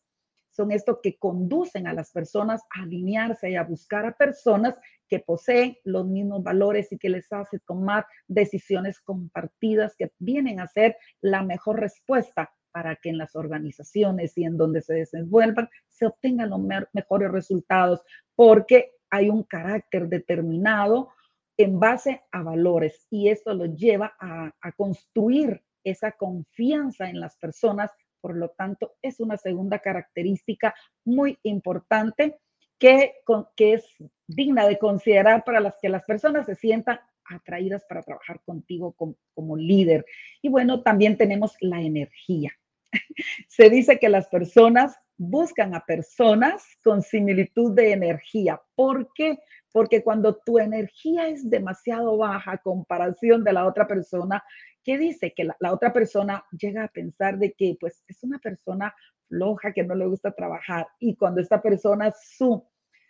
son 0.57 0.71
estos 0.71 0.97
que 1.03 1.17
conducen 1.19 1.85
a 1.85 1.93
las 1.93 2.11
personas 2.11 2.63
a 2.75 2.81
alinearse 2.81 3.51
y 3.51 3.55
a 3.55 3.63
buscar 3.63 4.07
a 4.07 4.17
personas 4.17 4.75
que 5.07 5.19
poseen 5.19 5.77
los 5.83 6.07
mismos 6.07 6.41
valores 6.41 6.91
y 6.91 6.97
que 6.97 7.09
les 7.09 7.31
hace 7.31 7.59
tomar 7.59 8.07
decisiones 8.27 8.99
compartidas 8.99 9.95
que 9.95 10.11
vienen 10.17 10.59
a 10.59 10.67
ser 10.67 10.97
la 11.21 11.43
mejor 11.43 11.79
respuesta 11.79 12.51
para 12.71 12.95
que 12.95 13.09
en 13.09 13.19
las 13.19 13.35
organizaciones 13.35 14.35
y 14.35 14.45
en 14.45 14.57
donde 14.57 14.81
se 14.81 14.95
desenvuelvan 14.95 15.69
se 15.87 16.07
obtengan 16.07 16.49
los 16.49 16.61
mejores 16.91 17.31
resultados, 17.31 18.01
porque 18.35 18.95
hay 19.11 19.29
un 19.29 19.43
carácter 19.43 20.07
determinado 20.09 21.09
en 21.55 21.79
base 21.79 22.23
a 22.31 22.41
valores 22.41 23.05
y 23.11 23.29
esto 23.29 23.53
lo 23.53 23.65
lleva 23.65 24.15
a, 24.19 24.51
a 24.59 24.71
construir 24.71 25.63
esa 25.83 26.11
confianza 26.13 27.09
en 27.09 27.19
las 27.19 27.37
personas 27.37 27.91
por 28.21 28.35
lo 28.35 28.49
tanto, 28.49 28.95
es 29.01 29.19
una 29.19 29.37
segunda 29.37 29.79
característica 29.79 30.75
muy 31.05 31.37
importante 31.43 32.37
que, 32.79 33.15
es 33.57 33.85
digna 34.27 34.67
de 34.67 34.77
considerar 34.77 35.43
para 35.43 35.59
las 35.59 35.75
que 35.81 35.89
las 35.89 36.03
personas 36.03 36.45
se 36.45 36.55
sientan 36.55 36.99
atraídas 37.25 37.83
para 37.87 38.03
trabajar 38.03 38.41
contigo 38.45 38.93
como, 38.93 39.15
como 39.33 39.57
líder. 39.57 40.05
Y 40.41 40.49
bueno, 40.49 40.81
también 40.81 41.17
tenemos 41.17 41.55
la 41.59 41.81
energía. 41.81 42.51
se 43.49 43.69
dice 43.69 43.99
que 43.99 44.09
las 44.09 44.27
personas 44.27 44.95
buscan 45.17 45.73
a 45.73 45.83
personas 45.85 46.63
con 46.83 47.01
similitud 47.01 47.73
de 47.73 47.91
energía. 47.91 48.61
¿Por 48.75 49.11
qué? 49.13 49.39
Porque 49.71 50.03
cuando 50.03 50.37
tu 50.37 50.59
energía 50.59 51.27
es 51.27 51.49
demasiado 51.49 52.17
baja 52.17 52.53
a 52.53 52.57
comparación 52.59 53.43
de 53.43 53.53
la 53.53 53.65
otra 53.65 53.87
persona, 53.87 54.43
¿Qué 54.87 54.97
dice? 54.97 55.33
Que 55.35 55.43
la, 55.43 55.73
otra 55.73 55.91
persona 55.91 56.45
llega 56.57 56.85
a 56.85 56.87
pensar 56.87 57.37
de 57.37 57.51
que 57.51 57.75
pues 57.77 58.05
es 58.07 58.23
una 58.23 58.39
persona 58.39 58.95
floja, 59.27 59.73
que 59.73 59.83
no 59.83 59.95
le 59.95 60.05
gusta 60.05 60.31
trabajar. 60.31 60.87
Y 60.97 61.17
cuando 61.17 61.41
esta 61.41 61.61
persona, 61.61 62.13
su, 62.17 62.65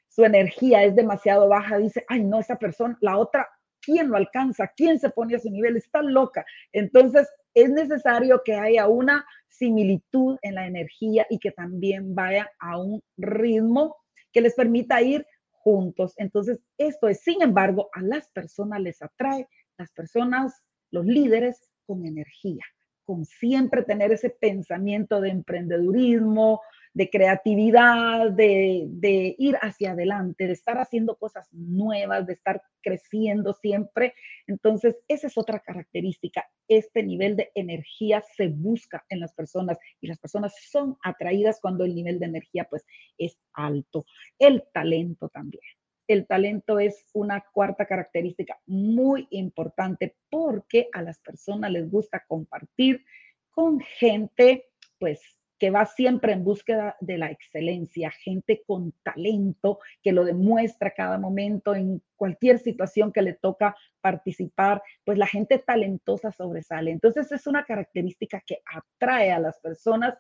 su 0.07 0.25
energía 0.25 0.83
es 0.83 0.95
demasiado 0.95 1.47
baja, 1.47 1.77
dice, 1.77 2.03
ay, 2.07 2.23
no, 2.23 2.39
esa 2.39 2.55
persona, 2.55 2.97
la 3.01 3.19
otra, 3.19 3.47
¿quién 3.79 4.09
lo 4.09 4.17
alcanza? 4.17 4.71
¿Quién 4.75 4.97
se 4.97 5.11
pone 5.11 5.35
a 5.35 5.39
su 5.39 5.51
nivel? 5.51 5.77
Está 5.77 6.01
loca. 6.01 6.43
Entonces, 6.71 7.29
es 7.53 7.69
necesario 7.69 8.41
que 8.43 8.55
haya 8.55 8.87
una 8.87 9.23
similitud 9.47 10.39
en 10.41 10.55
la 10.55 10.65
energía 10.65 11.27
y 11.29 11.37
que 11.37 11.51
también 11.51 12.15
vaya 12.15 12.49
a 12.57 12.79
un 12.79 13.03
ritmo 13.17 13.97
que 14.33 14.41
les 14.41 14.55
permita 14.55 14.99
ir 15.03 15.27
juntos. 15.51 16.15
Entonces, 16.17 16.59
esto 16.79 17.07
es, 17.07 17.21
sin 17.21 17.43
embargo, 17.43 17.87
a 17.93 18.01
las 18.01 18.31
personas 18.31 18.81
les 18.81 18.99
atrae, 19.03 19.47
las 19.77 19.91
personas 19.91 20.63
los 20.91 21.05
líderes 21.05 21.66
con 21.87 22.05
energía, 22.05 22.63
con 23.03 23.25
siempre 23.25 23.81
tener 23.81 24.11
ese 24.11 24.29
pensamiento 24.29 25.21
de 25.21 25.29
emprendedurismo, 25.29 26.61
de 26.93 27.09
creatividad, 27.11 28.31
de, 28.31 29.35
ir 29.37 29.55
hacia 29.61 29.91
adelante, 29.91 30.47
de 30.47 30.53
estar 30.53 30.79
haciendo 30.79 31.15
cosas 31.15 31.47
nuevas, 31.51 32.25
de 32.25 32.33
estar 32.33 32.61
creciendo 32.81 33.53
siempre. 33.53 34.15
Entonces, 34.47 34.97
esa 35.07 35.27
es 35.27 35.37
otra 35.37 35.59
característica. 35.59 36.49
Este 36.67 37.03
nivel 37.03 37.35
de 37.35 37.51
energía 37.53 38.23
se 38.35 38.47
busca 38.47 39.05
en 39.09 39.19
las 39.19 39.33
personas 39.33 39.77
y 40.01 40.07
las 40.07 40.17
personas 40.17 40.55
son 40.71 40.97
atraídas 41.03 41.59
cuando 41.61 41.85
el 41.85 41.93
nivel 41.93 42.19
de 42.19 42.25
energía 42.25 42.65
pues 42.67 42.83
es 43.19 43.37
alto. 43.53 44.05
El 44.39 44.63
talento 44.73 45.29
también 45.29 45.63
el 46.07 46.25
talento 46.25 46.79
es 46.79 47.09
una 47.13 47.43
cuarta 47.51 47.85
característica 47.85 48.59
muy 48.65 49.27
importante 49.31 50.15
porque 50.29 50.89
a 50.93 51.01
las 51.01 51.19
personas 51.19 51.71
les 51.71 51.89
gusta 51.89 52.23
compartir 52.27 53.03
con 53.51 53.79
gente, 53.79 54.69
pues 54.99 55.21
que 55.59 55.71
va 55.71 55.85
siempre 55.85 56.33
en 56.33 56.43
búsqueda 56.43 56.95
de 57.01 57.17
la 57.17 57.31
excelencia, 57.31 58.11
gente 58.11 58.63
con 58.65 58.93
talento 59.03 59.79
que 60.03 60.11
lo 60.11 60.23
demuestra 60.23 60.91
cada 60.91 61.17
momento 61.17 61.73
en 61.73 62.01
cualquier 62.15 62.59
situación 62.59 63.11
que 63.11 63.23
le 63.23 63.33
toca 63.33 63.75
participar, 63.99 64.83
pues 65.03 65.17
la 65.17 65.25
gente 65.25 65.57
talentosa 65.57 66.31
sobresale. 66.31 66.91
Entonces 66.91 67.31
es 67.31 67.47
una 67.47 67.65
característica 67.65 68.41
que 68.45 68.61
atrae 68.65 69.31
a 69.31 69.39
las 69.39 69.59
personas 69.59 70.15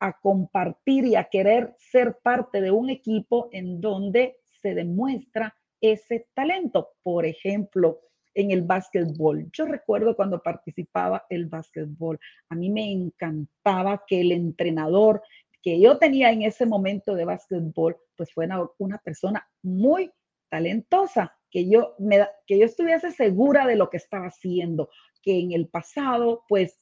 a 0.00 0.18
compartir 0.18 1.04
y 1.04 1.16
a 1.16 1.24
querer 1.24 1.74
ser 1.78 2.18
parte 2.22 2.60
de 2.60 2.70
un 2.70 2.90
equipo 2.90 3.48
en 3.52 3.80
donde 3.80 4.41
se 4.62 4.74
demuestra 4.74 5.54
ese 5.80 6.28
talento. 6.34 6.92
Por 7.02 7.26
ejemplo, 7.26 8.00
en 8.34 8.50
el 8.50 8.62
básquetbol. 8.62 9.50
Yo 9.52 9.66
recuerdo 9.66 10.16
cuando 10.16 10.42
participaba 10.42 11.26
el 11.28 11.46
básquetbol, 11.46 12.18
a 12.48 12.54
mí 12.54 12.70
me 12.70 12.90
encantaba 12.90 14.04
que 14.06 14.20
el 14.20 14.32
entrenador 14.32 15.22
que 15.62 15.80
yo 15.80 15.98
tenía 15.98 16.32
en 16.32 16.42
ese 16.42 16.66
momento 16.66 17.14
de 17.14 17.24
básquetbol, 17.24 17.96
pues 18.16 18.32
fuera 18.32 18.68
una 18.78 18.98
persona 18.98 19.48
muy 19.62 20.10
talentosa, 20.48 21.38
que 21.50 21.68
yo, 21.68 21.94
me, 21.98 22.26
que 22.46 22.58
yo 22.58 22.64
estuviese 22.64 23.12
segura 23.12 23.66
de 23.66 23.76
lo 23.76 23.88
que 23.88 23.98
estaba 23.98 24.26
haciendo, 24.26 24.90
que 25.22 25.38
en 25.38 25.52
el 25.52 25.68
pasado, 25.68 26.44
pues 26.48 26.81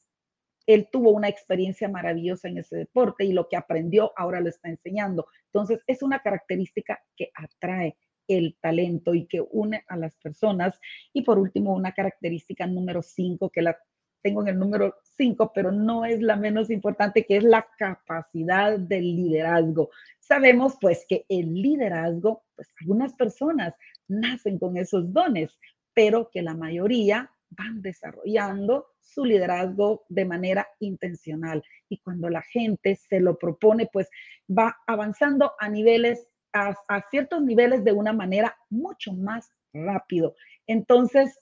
él 0.73 0.89
tuvo 0.91 1.11
una 1.11 1.27
experiencia 1.27 1.89
maravillosa 1.89 2.47
en 2.47 2.59
ese 2.59 2.75
deporte 2.77 3.25
y 3.25 3.33
lo 3.33 3.47
que 3.47 3.57
aprendió 3.57 4.11
ahora 4.15 4.39
lo 4.39 4.49
está 4.49 4.69
enseñando. 4.69 5.27
Entonces, 5.45 5.81
es 5.87 6.03
una 6.03 6.19
característica 6.19 7.01
que 7.15 7.31
atrae 7.33 7.97
el 8.27 8.57
talento 8.61 9.13
y 9.13 9.25
que 9.25 9.41
une 9.41 9.83
a 9.87 9.97
las 9.97 10.15
personas. 10.17 10.79
Y 11.13 11.23
por 11.23 11.39
último, 11.39 11.73
una 11.73 11.91
característica 11.93 12.65
número 12.67 13.01
cinco, 13.01 13.49
que 13.49 13.61
la 13.61 13.77
tengo 14.21 14.41
en 14.41 14.49
el 14.49 14.59
número 14.59 14.95
cinco, 15.17 15.51
pero 15.53 15.71
no 15.71 16.05
es 16.05 16.21
la 16.21 16.35
menos 16.35 16.69
importante, 16.69 17.25
que 17.25 17.37
es 17.37 17.43
la 17.43 17.67
capacidad 17.77 18.77
del 18.77 19.15
liderazgo. 19.15 19.89
Sabemos 20.19 20.77
pues 20.79 21.05
que 21.07 21.25
el 21.27 21.53
liderazgo, 21.53 22.43
pues 22.55 22.69
algunas 22.79 23.13
personas 23.13 23.73
nacen 24.07 24.59
con 24.59 24.77
esos 24.77 25.11
dones, 25.11 25.57
pero 25.93 26.29
que 26.29 26.41
la 26.41 26.53
mayoría 26.53 27.31
van 27.49 27.81
desarrollando 27.81 28.90
su 29.01 29.25
liderazgo 29.25 30.05
de 30.09 30.25
manera 30.25 30.67
intencional. 30.79 31.63
Y 31.89 31.99
cuando 31.99 32.29
la 32.29 32.41
gente 32.41 32.95
se 32.95 33.19
lo 33.19 33.37
propone, 33.37 33.89
pues 33.91 34.09
va 34.49 34.77
avanzando 34.87 35.53
a 35.59 35.69
niveles 35.69 36.31
a, 36.53 36.75
ciertos 37.09 37.41
niveles 37.41 37.83
de 37.83 37.93
una 37.93 38.13
manera 38.13 38.55
mucho 38.69 39.13
más 39.13 39.51
rápido. 39.73 40.35
Entonces, 40.67 41.37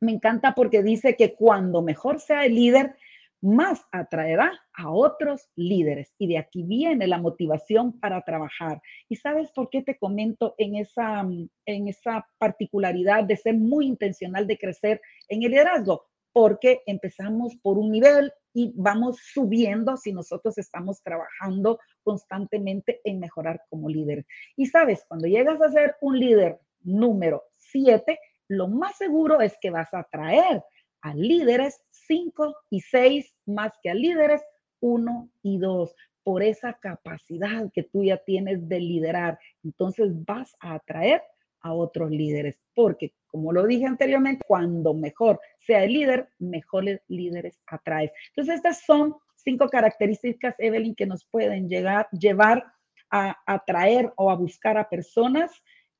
me 0.00 0.12
encanta 0.12 0.54
porque 0.54 0.82
dice 0.82 1.16
que 1.16 1.34
cuando 1.34 1.82
mejor 1.82 2.20
sea 2.20 2.44
el 2.44 2.54
líder, 2.54 2.94
más 3.40 3.84
atraerá 3.92 4.52
a 4.72 4.90
otros 4.90 5.48
líderes. 5.54 6.14
Y 6.18 6.28
de 6.28 6.38
aquí 6.38 6.62
viene 6.62 7.06
la 7.06 7.18
motivación 7.18 7.98
para 8.00 8.22
trabajar. 8.22 8.80
¿Y 9.08 9.16
sabes 9.16 9.50
por 9.52 9.68
qué 9.68 9.82
te 9.82 9.98
comento 9.98 10.54
en 10.56 10.76
esa, 10.76 11.20
en 11.66 11.88
esa 11.88 12.26
particularidad 12.38 13.24
de 13.24 13.36
ser 13.36 13.54
muy 13.54 13.86
intencional 13.86 14.46
de 14.46 14.58
crecer 14.58 15.00
en 15.28 15.42
el 15.42 15.50
liderazgo? 15.50 16.06
Porque 16.34 16.82
empezamos 16.84 17.56
por 17.62 17.78
un 17.78 17.90
nivel 17.90 18.30
y 18.52 18.74
vamos 18.76 19.18
subiendo 19.32 19.96
si 19.96 20.12
nosotros 20.12 20.58
estamos 20.58 21.02
trabajando 21.02 21.78
constantemente 22.02 23.00
en 23.04 23.20
mejorar 23.20 23.62
como 23.70 23.88
líder. 23.88 24.26
Y 24.56 24.66
sabes, 24.66 25.06
cuando 25.08 25.26
llegas 25.26 25.62
a 25.62 25.70
ser 25.70 25.96
un 26.02 26.18
líder 26.18 26.60
número 26.82 27.44
7, 27.56 28.18
lo 28.48 28.68
más 28.68 28.98
seguro 28.98 29.40
es 29.40 29.56
que 29.60 29.70
vas 29.70 29.94
a 29.94 30.00
atraer 30.00 30.62
a 31.00 31.14
líderes 31.14 31.80
5 31.90 32.54
y 32.68 32.80
6 32.80 33.34
más 33.46 33.72
que 33.82 33.90
a 33.90 33.94
líderes 33.94 34.42
1 34.80 35.30
y 35.42 35.58
2 35.58 35.94
por 36.24 36.42
esa 36.42 36.72
capacidad 36.74 37.70
que 37.72 37.84
tú 37.84 38.02
ya 38.02 38.16
tienes 38.16 38.68
de 38.68 38.80
liderar. 38.80 39.38
Entonces 39.62 40.10
vas 40.24 40.54
a 40.60 40.74
atraer 40.74 41.22
a 41.64 41.72
otros 41.72 42.10
líderes, 42.10 42.60
porque 42.74 43.14
como 43.26 43.52
lo 43.52 43.66
dije 43.66 43.86
anteriormente, 43.86 44.44
cuando 44.46 44.94
mejor 44.94 45.40
sea 45.66 45.82
el 45.82 45.94
líder, 45.94 46.28
mejores 46.38 47.00
líderes 47.08 47.60
atraes. 47.66 48.12
Entonces 48.28 48.56
estas 48.56 48.84
son 48.84 49.16
cinco 49.34 49.68
características, 49.68 50.54
Evelyn, 50.58 50.94
que 50.94 51.06
nos 51.06 51.24
pueden 51.24 51.68
llegar, 51.68 52.06
llevar 52.12 52.64
a 53.10 53.36
atraer 53.46 54.12
o 54.16 54.30
a 54.30 54.36
buscar 54.36 54.76
a 54.76 54.88
personas 54.88 55.50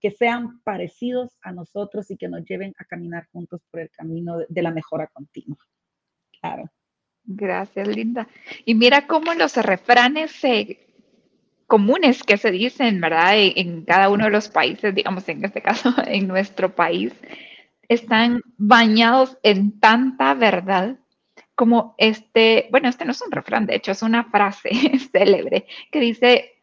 que 0.00 0.11
sean 0.11 0.61
parecidos 0.64 1.31
a 1.40 1.50
nosotros 1.50 2.11
y 2.11 2.18
que 2.18 2.29
nos 2.29 2.44
lleven 2.44 2.74
a 2.79 2.85
caminar 2.85 3.27
juntos 3.33 3.62
por 3.70 3.81
el 3.81 3.90
camino 3.90 4.38
de, 4.46 4.62
la 4.62 4.70
mejora 4.70 5.07
continua. 5.07 5.59
Claro. 6.40 6.70
Gracias, 7.24 7.88
Linda. 7.88 8.29
Y 8.66 8.74
mira 8.74 9.07
cómo 9.07 9.33
los 9.33 9.57
refranes 9.57 10.31
comunes 11.66 12.22
que 12.22 12.37
se 12.37 12.50
dicen, 12.50 13.00
¿verdad? 13.00 13.33
En, 13.37 13.85
cada 13.85 14.09
uno 14.09 14.24
de 14.24 14.31
los 14.31 14.48
países, 14.48 14.94
digamos 14.94 15.29
en 15.29 15.44
este 15.44 15.62
caso, 15.62 15.94
en 16.07 16.29
nuestro 16.29 16.74
país, 16.74 17.12
están 17.88 18.42
bañados 18.57 19.38
en 19.42 19.79
tanta 19.79 20.35
verdad 20.35 20.96
como 21.55 21.94
este, 21.98 22.68
bueno, 22.72 22.88
este 22.88 23.05
no 23.05 23.12
es 23.12 23.22
un 23.22 23.31
refrán, 23.31 23.66
de 23.66 23.77
hecho 23.77 23.92
es 23.92 24.03
una 24.03 24.24
frase 24.24 24.70
célebre 25.12 25.66
que 25.92 26.00
dice, 26.00 26.55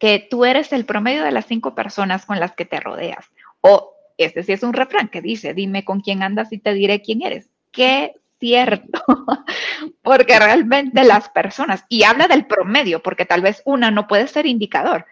que 0.00 0.26
tú 0.30 0.44
eres 0.46 0.72
el 0.72 0.86
promedio 0.86 1.22
de 1.22 1.30
las 1.30 1.46
cinco 1.46 1.74
personas 1.74 2.24
con 2.24 2.40
las 2.40 2.54
que 2.54 2.64
te 2.64 2.80
rodeas. 2.80 3.30
O 3.60 3.94
este 4.16 4.42
sí 4.42 4.52
es 4.52 4.62
un 4.62 4.72
refrán 4.72 5.08
que 5.08 5.20
dice, 5.20 5.54
dime 5.54 5.84
con 5.84 6.00
quién 6.00 6.22
andas 6.22 6.52
y 6.52 6.58
te 6.58 6.72
diré 6.72 7.02
quién 7.02 7.22
eres. 7.22 7.50
Qué 7.70 8.14
cierto, 8.40 9.04
porque 10.02 10.38
realmente 10.38 11.04
las 11.04 11.28
personas, 11.28 11.84
y 11.88 12.02
habla 12.02 12.26
del 12.26 12.46
promedio, 12.46 13.02
porque 13.02 13.26
tal 13.26 13.42
vez 13.42 13.62
una 13.64 13.90
no 13.90 14.08
puede 14.08 14.26
ser 14.26 14.46
indicador. 14.46 15.06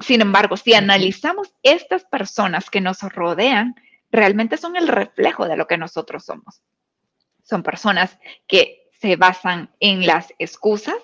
Sin 0.00 0.22
embargo, 0.22 0.56
si 0.56 0.72
analizamos 0.72 1.52
estas 1.62 2.04
personas 2.04 2.70
que 2.70 2.80
nos 2.80 3.02
rodean, 3.02 3.74
realmente 4.10 4.56
son 4.56 4.76
el 4.76 4.88
reflejo 4.88 5.46
de 5.46 5.56
lo 5.56 5.66
que 5.66 5.76
nosotros 5.76 6.24
somos. 6.24 6.62
Son 7.42 7.62
personas 7.62 8.18
que 8.46 8.88
se 9.00 9.16
basan 9.16 9.70
en 9.80 10.06
las 10.06 10.32
excusas, 10.38 10.96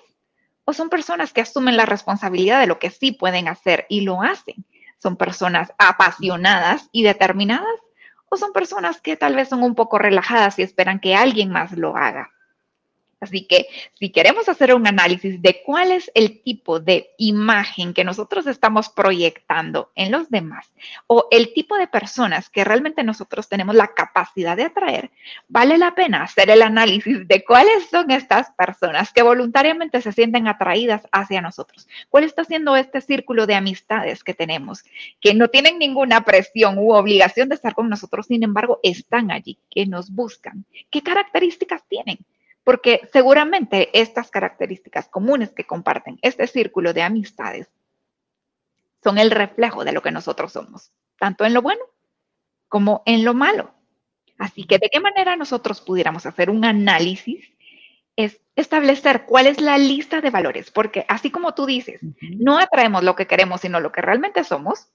o 0.63 0.73
son 0.73 0.89
personas 0.89 1.33
que 1.33 1.41
asumen 1.41 1.77
la 1.77 1.85
responsabilidad 1.85 2.59
de 2.59 2.67
lo 2.67 2.79
que 2.79 2.91
sí 2.91 3.11
pueden 3.11 3.47
hacer 3.47 3.85
y 3.89 4.01
lo 4.01 4.21
hacen. 4.21 4.65
Son 5.01 5.17
personas 5.17 5.73
apasionadas 5.77 6.89
y 6.91 7.03
determinadas 7.03 7.67
o 8.29 8.37
son 8.37 8.53
personas 8.53 9.01
que 9.01 9.17
tal 9.17 9.35
vez 9.35 9.49
son 9.49 9.63
un 9.63 9.75
poco 9.75 9.97
relajadas 9.97 10.59
y 10.59 10.63
esperan 10.63 10.99
que 10.99 11.15
alguien 11.15 11.49
más 11.49 11.71
lo 11.73 11.95
haga. 11.97 12.31
Así 13.21 13.45
que 13.45 13.67
si 13.95 14.11
queremos 14.11 14.47
hacer 14.47 14.73
un 14.73 14.87
análisis 14.87 15.41
de 15.41 15.61
cuál 15.65 15.91
es 15.91 16.09
el 16.13 16.41
tipo 16.41 16.79
de 16.79 17.09
imagen 17.17 17.93
que 17.93 18.05
nosotros 18.05 18.47
estamos 18.47 18.89
proyectando 18.89 19.91
en 19.95 20.11
los 20.11 20.29
demás 20.29 20.71
o 21.07 21.27
el 21.29 21.53
tipo 21.53 21.77
de 21.77 21.87
personas 21.87 22.49
que 22.49 22.63
realmente 22.63 23.03
nosotros 23.03 23.49
tenemos 23.49 23.75
la 23.75 23.93
capacidad 23.93 24.55
de 24.55 24.63
atraer, 24.63 25.11
vale 25.49 25.77
la 25.77 25.95
pena 25.95 26.23
hacer 26.23 26.49
el 26.49 26.61
análisis 26.61 27.27
de 27.27 27.43
cuáles 27.43 27.89
son 27.89 28.09
estas 28.11 28.51
personas 28.51 29.11
que 29.11 29.21
voluntariamente 29.21 30.01
se 30.01 30.13
sienten 30.13 30.47
atraídas 30.47 31.03
hacia 31.11 31.41
nosotros. 31.41 31.89
¿Cuál 32.09 32.23
está 32.23 32.45
siendo 32.45 32.77
este 32.77 33.01
círculo 33.01 33.47
de 33.47 33.55
amistades 33.55 34.23
que 34.23 34.33
tenemos, 34.33 34.83
que 35.19 35.33
no 35.33 35.49
tienen 35.49 35.77
ninguna 35.77 36.23
presión 36.23 36.77
u 36.77 36.93
obligación 36.93 37.49
de 37.49 37.55
estar 37.55 37.75
con 37.75 37.89
nosotros, 37.89 38.27
sin 38.27 38.43
embargo, 38.43 38.79
están 38.81 39.31
allí, 39.31 39.59
que 39.69 39.85
nos 39.85 40.09
buscan? 40.11 40.65
¿Qué 40.89 41.01
características 41.01 41.83
tienen? 41.89 42.19
Porque 42.69 43.09
seguramente 43.11 43.89
estas 43.99 44.29
características 44.29 45.07
comunes 45.07 45.49
que 45.49 45.65
comparten 45.65 46.19
este 46.21 46.45
círculo 46.45 46.93
de 46.93 47.01
amistades 47.01 47.67
son 49.03 49.17
el 49.17 49.31
reflejo 49.31 49.83
de 49.83 49.91
lo 49.91 50.03
que 50.03 50.11
nosotros 50.11 50.53
somos, 50.53 50.91
tanto 51.17 51.45
en 51.45 51.55
lo 51.55 51.63
bueno 51.63 51.81
como 52.67 53.01
en 53.07 53.25
lo 53.25 53.33
malo. 53.33 53.73
Así 54.37 54.65
que 54.65 54.77
de 54.77 54.91
qué 54.91 54.99
manera 54.99 55.35
nosotros 55.35 55.81
pudiéramos 55.81 56.27
hacer 56.27 56.51
un 56.51 56.63
análisis 56.63 57.43
es 58.15 58.39
establecer 58.55 59.25
cuál 59.25 59.47
es 59.47 59.59
la 59.59 59.79
lista 59.79 60.21
de 60.21 60.29
valores, 60.29 60.69
porque 60.69 61.07
así 61.07 61.31
como 61.31 61.55
tú 61.55 61.65
dices, 61.65 61.99
no 62.21 62.59
atraemos 62.59 63.03
lo 63.03 63.15
que 63.15 63.25
queremos, 63.25 63.61
sino 63.61 63.79
lo 63.79 63.91
que 63.91 64.01
realmente 64.01 64.43
somos, 64.43 64.89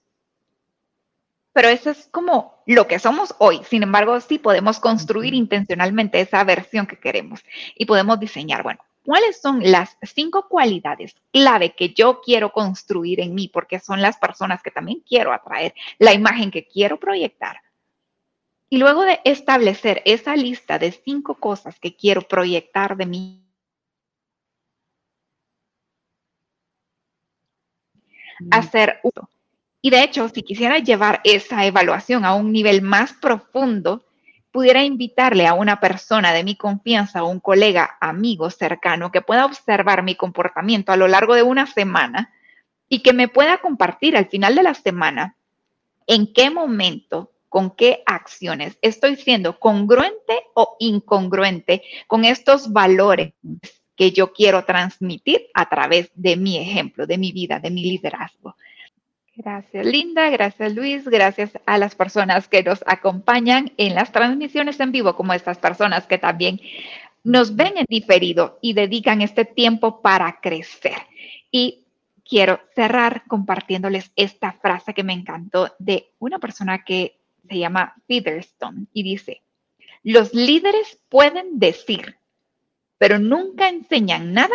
pero 1.55 1.69
eso 1.69 1.91
es 1.91 2.09
como 2.11 2.63
lo 2.67 2.87
que 2.87 2.99
somos 2.99 3.35
hoy. 3.39 3.63
Sin 3.65 3.85
embargo, 3.85 4.21
sí 4.21 4.39
podemos 4.39 4.81
construir 4.81 5.35
intencionalmente 5.35 6.21
esa 6.21 6.43
versión 6.43 6.87
que 6.87 6.99
queremos 6.99 7.41
y 7.77 7.87
podemos 7.87 8.19
diseñar, 8.19 8.65
bueno, 8.65 8.81
¿cuáles 9.07 9.41
son 9.41 9.61
las 9.71 9.97
cinco 10.03 10.49
cualidades 10.49 11.15
clave 11.33 11.75
que 11.75 11.91
yo 11.91 12.21
quiero 12.23 12.51
construir 12.53 13.21
en 13.21 13.35
mí? 13.35 13.49
Porque 13.49 13.79
son 13.79 14.03
las 14.03 14.19
personas 14.19 14.63
que 14.63 14.73
también 14.73 15.01
quiero 15.09 15.33
atraer, 15.33 15.75
la 15.99 16.13
imagen 16.13 16.51
que 16.51 16.67
quiero 16.67 16.99
proyectar. 16.99 17.61
Y 18.69 18.79
luego 18.79 19.03
de 19.03 19.21
establecer 19.23 20.03
esa 20.05 20.35
lista 20.35 20.81
de 20.81 20.91
cinco 20.91 21.37
cosas 21.37 21.79
que 21.79 21.95
quiero 21.95 22.23
proyectar 22.23 22.97
de 22.97 23.07
mí, 23.07 23.41
hacer 28.51 28.99
uno 29.05 29.29
y 29.85 29.91
de 29.91 30.03
hecho, 30.03 30.31
si 30.31 30.43
quisiera 30.43 30.79
llevar 30.79 31.21
esa 31.25 31.67
evaluación 31.67 32.25
a 32.25 32.35
un 32.35 32.53
nivel 32.53 32.81
más 32.81 33.13
profundo, 33.13 34.07
pudiera 34.51 34.83
invitarle 34.83 35.47
a 35.47 35.53
una 35.53 35.79
persona 35.79 36.33
de 36.33 36.43
mi 36.43 36.57
confianza 36.57 37.23
un 37.23 37.39
colega, 37.39 37.99
amigo 38.01 38.49
cercano 38.49 39.13
que 39.13 39.21
pueda 39.21 39.45
observar 39.45 40.03
mi 40.03 40.15
comportamiento 40.15 40.91
a 40.91 40.97
lo 40.97 41.07
largo 41.07 41.35
de 41.35 41.43
una 41.43 41.67
semana 41.67 42.33
y 42.89 43.01
que 43.01 43.13
me 43.13 43.29
pueda 43.29 43.59
compartir 43.59 44.17
al 44.17 44.25
final 44.31 44.55
de 44.55 44.63
la 44.63 44.73
semana 44.73 45.37
en 46.07 46.33
qué 46.33 46.49
momento, 46.49 47.33
con 47.51 47.71
qué 47.71 48.03
acciones 48.07 48.79
estoy 48.81 49.17
siendo 49.17 49.61
congruente 49.61 50.45
o 50.55 50.77
incongruente 50.79 51.83
con 52.07 52.25
estos 52.25 52.73
valores 52.73 53.35
que 53.97 54.13
yo 54.13 54.33
quiero 54.33 54.65
transmitir 54.65 55.49
a 55.53 55.69
través 55.69 56.11
de 56.15 56.37
mi 56.37 56.57
ejemplo, 56.57 57.07
de 57.07 57.19
mi 57.19 57.33
vida, 57.33 57.59
de 57.61 57.71
mi 57.71 57.83
liderazgo. 57.83 58.57
Gracias 59.37 59.85
Linda, 59.85 60.31
gracias 60.31 60.75
Luis, 60.75 61.09
gracias 61.09 61.59
a 61.67 61.77
las 61.77 61.97
personas 61.97 62.47
que 62.47 62.63
nos 62.63 62.85
acompañan 62.87 63.73
en 63.77 63.95
las 63.97 64.13
transmisiones 64.13 64.79
en 64.79 64.93
vivo, 64.93 65.17
como 65.17 65.33
estas 65.33 65.59
personas 65.59 66.07
que 66.07 66.19
también 66.19 66.61
nos 67.25 67.57
ven 67.57 67.79
en 67.79 67.87
diferido 67.89 68.59
y 68.63 68.75
dedican 68.75 69.23
este 69.23 69.45
tiempo 69.45 70.03
para 70.03 70.41
crecer. 70.41 70.99
Y 71.51 71.85
quiero 72.25 72.61
cerrar 72.75 73.25
compartiéndoles 73.27 74.13
esta 74.15 74.53
frase 74.53 74.95
que 74.95 75.03
me 75.03 75.15
encantó 75.15 75.75
de 75.79 76.13
una 76.19 76.39
persona 76.39 76.85
que 76.85 77.19
se 77.49 77.59
llama 77.59 77.95
Featherstone 78.07 78.87
y 78.93 79.03
dice, 79.03 79.43
los 80.03 80.33
líderes 80.33 80.99
pueden 81.09 81.59
decir, 81.59 82.19
pero 82.99 83.19
nunca 83.19 83.69
enseñan 83.69 84.33
nada 84.33 84.55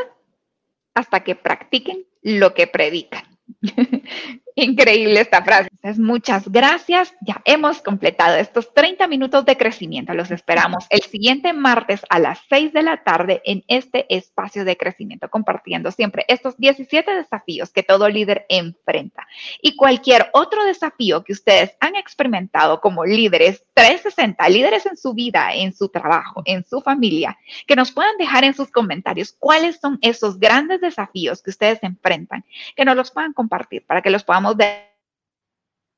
hasta 0.93 1.23
que 1.23 1.35
practiquen 1.35 2.05
lo 2.21 2.53
que 2.53 2.67
predican. 2.67 3.23
Increíble 4.61 5.21
esta 5.21 5.41
frase. 5.41 5.69
muchas 5.97 6.51
gracias. 6.51 7.13
Ya 7.21 7.41
hemos 7.45 7.81
completado 7.81 8.35
estos 8.35 8.73
30 8.73 9.07
minutos 9.07 9.45
de 9.45 9.55
crecimiento. 9.55 10.13
Los 10.13 10.31
esperamos 10.31 10.85
el 10.89 11.01
siguiente 11.01 11.53
martes 11.53 12.01
a 12.09 12.19
las 12.19 12.39
6 12.49 12.73
de 12.73 12.83
la 12.83 13.01
tarde 13.03 13.41
en 13.45 13.63
este 13.69 14.05
espacio 14.13 14.65
de 14.65 14.75
crecimiento, 14.75 15.29
compartiendo 15.29 15.91
siempre 15.91 16.25
estos 16.27 16.57
17 16.57 17.09
desafíos 17.15 17.71
que 17.71 17.83
todo 17.83 18.09
líder 18.09 18.45
enfrenta. 18.49 19.25
Y 19.61 19.77
cualquier 19.77 20.29
otro 20.33 20.65
desafío 20.65 21.23
que 21.23 21.31
ustedes 21.31 21.77
han 21.79 21.95
experimentado 21.95 22.81
como 22.81 23.05
líderes 23.05 23.63
360, 23.75 24.49
líderes 24.49 24.85
en 24.85 24.97
su 24.97 25.13
vida, 25.13 25.53
en 25.53 25.73
su 25.73 25.87
trabajo, 25.87 26.41
en 26.43 26.65
su 26.65 26.81
familia, 26.81 27.37
que 27.65 27.77
nos 27.77 27.93
puedan 27.93 28.17
dejar 28.17 28.43
en 28.43 28.53
sus 28.53 28.69
comentarios 28.71 29.33
cuáles 29.39 29.79
son 29.79 29.99
esos 30.01 30.37
grandes 30.37 30.81
desafíos 30.81 31.41
que 31.41 31.51
ustedes 31.51 31.79
enfrentan, 31.81 32.43
que 32.75 32.83
nos 32.83 32.97
los 32.97 33.11
puedan 33.11 33.31
compartir 33.31 33.85
para 33.85 34.01
que 34.01 34.09
los 34.09 34.25
podamos 34.55 34.89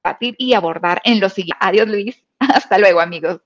debatir 0.04 0.36
y 0.38 0.54
abordar 0.54 1.02
en 1.04 1.20
los 1.20 1.34
siguientes. 1.34 1.60
Adiós, 1.62 1.88
Luis. 1.88 2.24
Hasta 2.40 2.78
luego, 2.78 3.00
amigos. 3.00 3.42